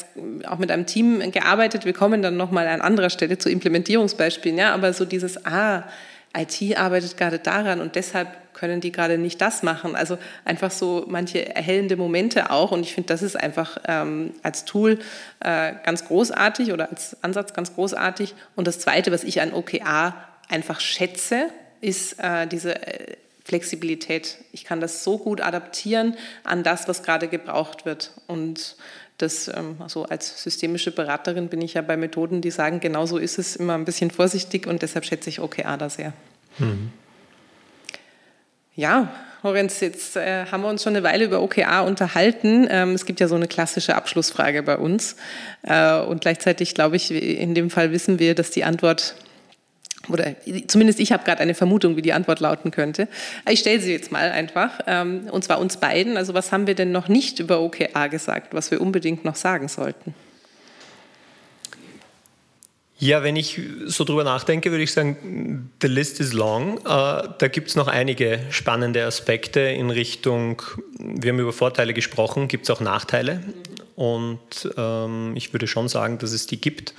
auch 0.47 0.59
mit 0.59 0.71
einem 0.71 0.87
Team 0.87 1.31
gearbeitet, 1.33 1.85
wir 1.85 1.93
kommen 1.93 2.23
dann 2.23 2.39
nochmal 2.39 2.67
an 2.67 2.81
anderer 2.81 3.11
Stelle 3.11 3.37
zu 3.37 3.51
Implementierungsbeispielen, 3.51 4.57
ja, 4.57 4.73
aber 4.73 4.95
so 4.95 5.05
dieses, 5.05 5.45
ah, 5.45 5.85
IT 6.37 6.77
arbeitet 6.77 7.17
gerade 7.17 7.39
daran 7.39 7.81
und 7.81 7.95
deshalb 7.95 8.29
können 8.59 8.81
die 8.81 8.93
gerade 8.93 9.19
nicht 9.19 9.41
das 9.41 9.63
machen? 9.63 9.95
Also 9.95 10.19
einfach 10.45 10.71
so 10.71 11.05
manche 11.09 11.55
erhellende 11.55 11.97
Momente 11.97 12.51
auch. 12.51 12.73
Und 12.73 12.81
ich 12.81 12.95
finde, 12.95 13.09
das 13.09 13.23
ist 13.23 13.37
einfach 13.37 13.79
ähm, 13.87 14.35
als 14.43 14.65
Tool 14.65 14.99
äh, 15.41 15.75
ganz 15.85 16.07
großartig 16.07 16.73
oder 16.73 16.91
als 16.91 17.17
Ansatz 17.23 17.55
ganz 17.55 17.75
großartig. 17.75 18.35
Und 18.57 18.67
das 18.67 18.81
Zweite, 18.81 19.13
was 19.13 19.25
ich 19.25 19.41
an 19.41 19.53
OKR 19.53 20.15
einfach 20.49 20.81
schätze, 20.81 21.47
ist 21.81 22.19
äh, 22.19 22.47
diese 22.47 22.75
äh, 22.75 23.17
Flexibilität. 23.45 24.39
Ich 24.53 24.65
kann 24.65 24.81
das 24.81 25.05
so 25.05 25.19
gut 25.19 25.41
adaptieren 25.41 26.17
an 26.45 26.63
das, 26.63 26.89
was 26.89 27.03
gerade 27.03 27.29
gebraucht 27.29 27.87
wird. 27.87 28.13
Und 28.27 28.77
das, 29.17 29.49
also 29.81 30.05
als 30.05 30.43
systemische 30.43 30.93
Beraterin 30.93 31.49
bin 31.49 31.61
ich 31.63 31.75
ja 31.75 31.83
bei 31.83 31.97
Methoden, 31.97 32.41
die 32.41 32.51
sagen, 32.51 32.79
genau 32.79 33.07
so 33.07 33.19
ist 33.19 33.39
es, 33.39 33.57
immer 33.57 33.75
ein 33.75 33.85
bisschen 33.85 34.11
vorsichtig 34.11 34.67
und 34.67 34.83
deshalb 34.83 35.05
schätze 35.05 35.31
ich 35.31 35.41
OKR 35.41 35.77
da 35.77 35.89
sehr. 35.89 36.13
Mhm. 36.59 36.93
Ja, 38.79 39.13
Lorenz, 39.43 39.81
jetzt 39.81 40.15
äh, 40.15 40.47
haben 40.47 40.63
wir 40.63 40.69
uns 40.69 40.85
schon 40.85 40.95
eine 40.95 41.03
Weile 41.03 41.25
über 41.25 41.43
OKR 41.43 41.85
unterhalten. 41.85 42.69
Ähm, 42.71 42.93
es 42.93 43.07
gibt 43.07 43.19
ja 43.19 43.27
so 43.27 43.35
eine 43.35 43.49
klassische 43.49 43.97
Abschlussfrage 43.97 44.63
bei 44.63 44.79
uns. 44.79 45.17
Äh, 45.63 45.99
und 45.99 46.21
gleichzeitig, 46.21 46.75
glaube 46.75 46.95
ich, 46.95 47.11
in 47.11 47.57
dem 47.57 47.71
Fall 47.71 47.91
wissen 47.91 48.21
wir, 48.21 48.37
dass 48.37 48.53
die 48.53 48.63
Antwort 48.63 49.17
oder 50.09 50.37
zumindest 50.69 51.01
ich 51.01 51.11
habe 51.11 51.25
gerade 51.25 51.41
eine 51.41 51.55
Vermutung, 51.55 51.97
wie 51.97 52.03
die 52.03 52.13
Antwort 52.13 52.39
lauten 52.39 52.71
könnte. 52.71 53.09
Ich 53.51 53.59
stelle 53.59 53.81
sie 53.81 53.91
jetzt 53.91 54.13
mal 54.13 54.31
einfach, 54.31 54.79
ähm, 54.87 55.27
und 55.29 55.43
zwar 55.43 55.59
uns 55.59 55.79
beiden. 55.79 56.17
Also 56.17 56.35
was 56.35 56.53
haben 56.53 56.69
wir 56.69 56.77
denn 56.77 56.93
noch 56.93 57.09
nicht 57.09 57.41
über 57.41 57.61
OKR 57.61 58.09
gesagt, 58.09 58.55
was 58.55 58.71
wir 58.71 58.81
unbedingt 58.81 59.25
noch 59.25 59.35
sagen 59.35 59.67
sollten? 59.67 60.15
Ja, 63.01 63.23
wenn 63.23 63.37
ich 63.37 63.61
so 63.87 64.03
drüber 64.03 64.25
nachdenke, 64.25 64.73
würde 64.73 64.83
ich 64.83 64.93
sagen, 64.93 65.71
the 65.81 65.87
list 65.87 66.19
is 66.19 66.33
long. 66.33 66.79
Äh, 66.79 66.83
da 66.85 67.49
gibt 67.49 67.69
es 67.69 67.77
noch 67.77 67.87
einige 67.87 68.41
spannende 68.51 69.05
Aspekte 69.05 69.61
in 69.61 69.91
Richtung, 69.91 70.63
wir 70.99 71.31
haben 71.31 71.39
über 71.39 71.53
Vorteile 71.53 71.95
gesprochen, 71.95 72.49
gibt 72.49 72.65
es 72.65 72.71
auch 72.71 72.81
Nachteile. 72.81 73.41
Und 73.95 74.41
ähm, 74.77 75.33
ich 75.37 75.53
würde 75.53 75.69
schon 75.69 75.89
sagen, 75.89 76.19
dass 76.19 76.33
es 76.33 76.49
die 76.49 76.61
gibt 76.61 76.93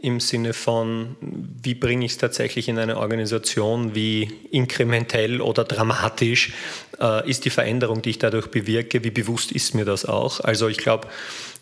im 0.00 0.20
Sinne 0.20 0.54
von, 0.54 1.16
wie 1.20 1.74
bringe 1.74 2.06
ich 2.06 2.12
es 2.12 2.18
tatsächlich 2.18 2.68
in 2.68 2.78
eine 2.78 2.96
Organisation, 2.96 3.94
wie 3.94 4.32
inkrementell 4.50 5.42
oder 5.42 5.64
dramatisch 5.64 6.52
äh, 6.98 7.28
ist 7.28 7.44
die 7.44 7.50
Veränderung, 7.50 8.00
die 8.00 8.10
ich 8.10 8.18
dadurch 8.18 8.46
bewirke, 8.46 9.04
wie 9.04 9.10
bewusst 9.10 9.52
ist 9.52 9.74
mir 9.74 9.84
das 9.84 10.06
auch. 10.06 10.40
Also 10.40 10.68
ich 10.68 10.78
glaube, 10.78 11.08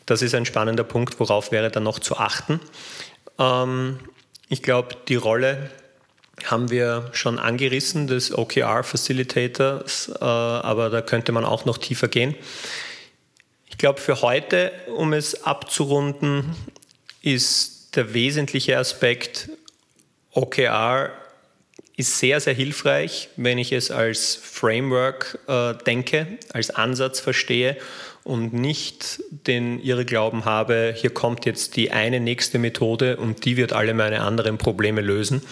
das 0.07 0.23
ist 0.23 0.35
ein 0.35 0.47
spannender 0.47 0.85
Punkt, 0.85 1.21
worauf 1.21 1.53
wäre 1.53 1.71
dann 1.71 1.83
noch 1.83 1.99
zu 1.99 2.17
achten. 2.17 2.61
Ähm, 3.39 3.99
ich 4.49 4.63
glaube, 4.63 4.97
die 5.09 5.17
Rolle 5.17 5.71
haben 6.45 6.71
wir 6.71 7.11
schon 7.13 7.39
angerissen 7.39 8.07
des 8.07 8.37
OKR 8.37 8.85
Facilitators, 8.85 10.11
äh, 10.21 10.25
aber 10.25 10.91
da 10.91 11.03
könnte 11.03 11.33
man 11.33 11.45
auch 11.45 11.65
noch 11.65 11.79
tiefer 11.79 12.09
gehen. 12.09 12.35
Ich 13.67 13.79
glaube, 13.79 14.01
für 14.01 14.23
heute, 14.23 14.73
um 14.97 15.13
es 15.13 15.45
abzurunden, 15.45 16.55
ist 17.23 17.97
der 17.97 18.15
wesentliche 18.15 18.79
Aspekt 18.79 19.51
OKR 20.33 21.11
ist 21.99 22.21
sehr, 22.21 22.39
sehr 22.39 22.55
hilfreich, 22.55 23.29
wenn 23.37 23.59
ich 23.59 23.73
es 23.73 23.91
als 23.91 24.39
Framework 24.41 25.41
äh, 25.49 25.75
denke, 25.85 26.39
als 26.53 26.71
Ansatz 26.71 27.19
verstehe 27.19 27.77
und 28.23 28.53
nicht 28.53 29.21
den 29.31 29.81
Irrglauben 29.81 30.45
habe, 30.45 30.95
hier 30.97 31.11
kommt 31.11 31.45
jetzt 31.45 31.75
die 31.75 31.91
eine 31.91 32.21
nächste 32.21 32.61
Methode 32.61 33.17
und 33.17 33.45
die 33.45 33.57
wird 33.57 33.73
alle 33.73 33.95
meine 33.95 34.21
anderen 34.21 34.59
Probleme 34.59 35.01
lösen. 35.01 35.43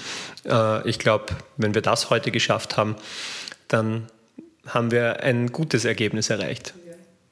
Äh, 0.44 0.88
ich 0.88 1.00
glaube, 1.00 1.35
wenn 1.56 1.74
wir 1.74 1.82
das 1.82 2.11
heute 2.11 2.30
geschafft 2.30 2.76
haben, 2.76 2.94
dann 3.66 4.06
haben 4.68 4.92
wir 4.92 5.24
ein 5.24 5.50
gutes 5.50 5.85
Ergebnis 5.85 6.30
erreicht. 6.30 6.74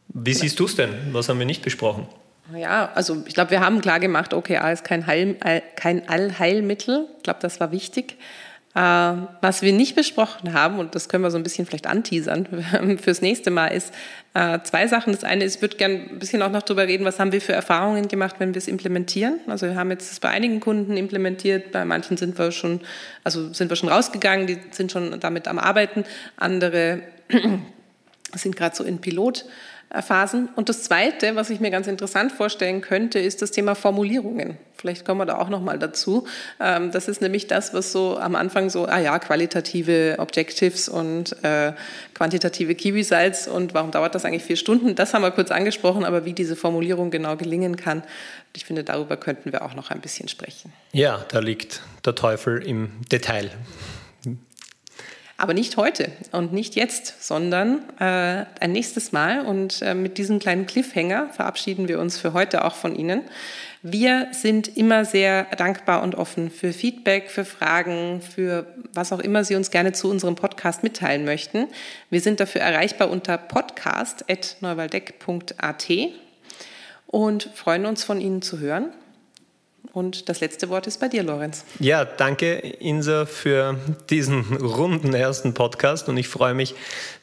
Wie 0.08 0.34
siehst 0.34 0.58
du 0.58 0.64
es 0.64 0.74
denn? 0.74 0.92
Was 1.12 1.28
haben 1.28 1.38
wir 1.38 1.46
nicht 1.46 1.62
besprochen? 1.62 2.08
Ja, 2.52 2.90
also 2.96 3.22
ich 3.28 3.34
glaube, 3.34 3.52
wir 3.52 3.60
haben 3.60 3.80
klar 3.80 4.00
gemacht, 4.00 4.34
OKR 4.34 4.72
ist 4.72 4.82
kein, 4.82 5.06
Heil, 5.06 5.36
kein 5.76 6.08
Allheilmittel. 6.08 7.06
Ich 7.18 7.22
glaube, 7.22 7.38
das 7.40 7.60
war 7.60 7.70
wichtig. 7.70 8.16
Äh, 8.74 8.80
was 9.40 9.62
wir 9.62 9.72
nicht 9.72 9.94
besprochen 9.94 10.52
haben, 10.52 10.80
und 10.80 10.96
das 10.96 11.08
können 11.08 11.22
wir 11.22 11.30
so 11.30 11.36
ein 11.36 11.44
bisschen 11.44 11.64
vielleicht 11.64 11.86
anteasern 11.86 12.48
fürs 13.00 13.20
nächste 13.22 13.52
Mal, 13.52 13.68
ist 13.68 13.94
äh, 14.34 14.58
zwei 14.64 14.88
Sachen. 14.88 15.12
Das 15.12 15.22
eine 15.22 15.44
ist, 15.44 15.56
ich 15.56 15.62
würde 15.62 15.76
gerne 15.76 15.94
ein 16.10 16.18
bisschen 16.18 16.42
auch 16.42 16.50
noch 16.50 16.62
darüber 16.62 16.88
reden, 16.88 17.04
was 17.04 17.20
haben 17.20 17.30
wir 17.30 17.40
für 17.40 17.52
Erfahrungen 17.52 18.08
gemacht, 18.08 18.36
wenn 18.38 18.52
wir 18.52 18.58
es 18.58 18.66
implementieren. 18.66 19.38
Also 19.46 19.66
wir 19.66 19.76
haben 19.76 19.92
jetzt 19.92 20.10
das 20.10 20.18
bei 20.18 20.28
einigen 20.28 20.58
Kunden 20.58 20.96
implementiert, 20.96 21.70
bei 21.70 21.84
manchen 21.84 22.16
sind 22.16 22.36
wir 22.36 22.50
schon, 22.50 22.80
also 23.22 23.52
sind 23.52 23.70
wir 23.70 23.76
schon 23.76 23.88
rausgegangen, 23.88 24.48
die 24.48 24.58
sind 24.72 24.90
schon 24.90 25.20
damit 25.20 25.46
am 25.46 25.60
Arbeiten. 25.60 26.04
Andere 26.36 27.02
sind 28.34 28.56
gerade 28.56 28.74
so 28.74 28.82
in 28.82 29.00
Pilot. 29.00 29.44
Phasen. 30.02 30.48
Und 30.56 30.68
das 30.68 30.82
Zweite, 30.82 31.36
was 31.36 31.50
ich 31.50 31.60
mir 31.60 31.70
ganz 31.70 31.86
interessant 31.86 32.32
vorstellen 32.32 32.80
könnte, 32.80 33.18
ist 33.18 33.42
das 33.42 33.50
Thema 33.50 33.74
Formulierungen. 33.74 34.58
Vielleicht 34.76 35.04
kommen 35.04 35.20
wir 35.20 35.26
da 35.26 35.38
auch 35.38 35.48
noch 35.48 35.62
mal 35.62 35.78
dazu. 35.78 36.26
Ähm, 36.60 36.90
das 36.90 37.08
ist 37.08 37.22
nämlich 37.22 37.46
das, 37.46 37.72
was 37.72 37.92
so 37.92 38.18
am 38.18 38.34
Anfang 38.34 38.70
so, 38.70 38.86
ah 38.86 38.98
ja, 38.98 39.18
qualitative 39.18 40.16
Objectives 40.18 40.88
und 40.88 41.42
äh, 41.44 41.72
quantitative 42.12 42.76
Results 42.92 43.48
und 43.48 43.72
warum 43.72 43.92
dauert 43.92 44.14
das 44.14 44.24
eigentlich 44.24 44.42
vier 44.42 44.56
Stunden? 44.56 44.94
Das 44.94 45.14
haben 45.14 45.22
wir 45.22 45.30
kurz 45.30 45.50
angesprochen, 45.50 46.04
aber 46.04 46.24
wie 46.24 46.32
diese 46.32 46.56
Formulierung 46.56 47.10
genau 47.10 47.36
gelingen 47.36 47.76
kann, 47.76 48.02
ich 48.54 48.64
finde, 48.64 48.84
darüber 48.84 49.16
könnten 49.16 49.52
wir 49.52 49.62
auch 49.62 49.74
noch 49.74 49.90
ein 49.90 50.00
bisschen 50.00 50.28
sprechen. 50.28 50.72
Ja, 50.92 51.24
da 51.28 51.38
liegt 51.38 51.80
der 52.04 52.14
Teufel 52.14 52.62
im 52.62 52.90
Detail. 53.10 53.50
Aber 55.44 55.52
nicht 55.52 55.76
heute 55.76 56.10
und 56.32 56.54
nicht 56.54 56.74
jetzt, 56.74 57.22
sondern 57.22 57.82
äh, 58.00 58.46
ein 58.60 58.72
nächstes 58.72 59.12
Mal. 59.12 59.44
Und 59.44 59.82
äh, 59.82 59.94
mit 59.94 60.16
diesem 60.16 60.38
kleinen 60.38 60.64
Cliffhanger 60.64 61.28
verabschieden 61.28 61.86
wir 61.86 62.00
uns 62.00 62.16
für 62.16 62.32
heute 62.32 62.64
auch 62.64 62.74
von 62.74 62.96
Ihnen. 62.96 63.20
Wir 63.82 64.28
sind 64.32 64.74
immer 64.78 65.04
sehr 65.04 65.44
dankbar 65.58 66.02
und 66.02 66.14
offen 66.14 66.50
für 66.50 66.72
Feedback, 66.72 67.30
für 67.30 67.44
Fragen, 67.44 68.22
für 68.22 68.64
was 68.94 69.12
auch 69.12 69.20
immer 69.20 69.44
Sie 69.44 69.54
uns 69.54 69.70
gerne 69.70 69.92
zu 69.92 70.08
unserem 70.08 70.34
Podcast 70.34 70.82
mitteilen 70.82 71.26
möchten. 71.26 71.66
Wir 72.08 72.22
sind 72.22 72.40
dafür 72.40 72.62
erreichbar 72.62 73.10
unter 73.10 73.36
podcast.neuwaldeck.at 73.36 75.88
und 77.06 77.50
freuen 77.54 77.84
uns 77.84 78.02
von 78.02 78.18
Ihnen 78.18 78.40
zu 78.40 78.60
hören. 78.60 78.94
Und 79.94 80.28
das 80.28 80.40
letzte 80.40 80.68
Wort 80.70 80.88
ist 80.88 80.98
bei 80.98 81.06
dir, 81.06 81.22
Lorenz. 81.22 81.64
Ja, 81.78 82.04
danke, 82.04 82.54
Insa, 82.54 83.26
für 83.26 83.78
diesen 84.10 84.56
runden 84.56 85.14
ersten 85.14 85.54
Podcast. 85.54 86.08
Und 86.08 86.16
ich 86.16 86.26
freue 86.26 86.52
mich, 86.52 86.74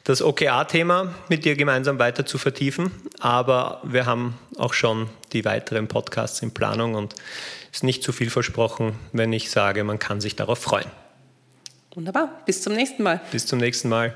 das 0.04 0.22
OKR-Thema 0.22 1.14
mit 1.28 1.44
dir 1.44 1.54
gemeinsam 1.54 1.98
weiter 1.98 2.24
zu 2.24 2.38
vertiefen. 2.38 2.90
Aber 3.20 3.82
wir 3.84 4.06
haben 4.06 4.38
auch 4.56 4.72
schon 4.72 5.10
die 5.34 5.44
weiteren 5.44 5.86
Podcasts 5.86 6.40
in 6.40 6.52
Planung 6.52 6.94
und 6.94 7.14
es 7.70 7.78
ist 7.78 7.84
nicht 7.84 8.02
zu 8.02 8.10
viel 8.10 8.30
versprochen, 8.30 8.98
wenn 9.12 9.34
ich 9.34 9.50
sage, 9.50 9.84
man 9.84 9.98
kann 9.98 10.22
sich 10.22 10.34
darauf 10.34 10.58
freuen. 10.58 10.90
Wunderbar. 11.94 12.42
Bis 12.46 12.62
zum 12.62 12.72
nächsten 12.72 13.02
Mal. 13.02 13.20
Bis 13.32 13.44
zum 13.44 13.58
nächsten 13.58 13.90
Mal. 13.90 14.14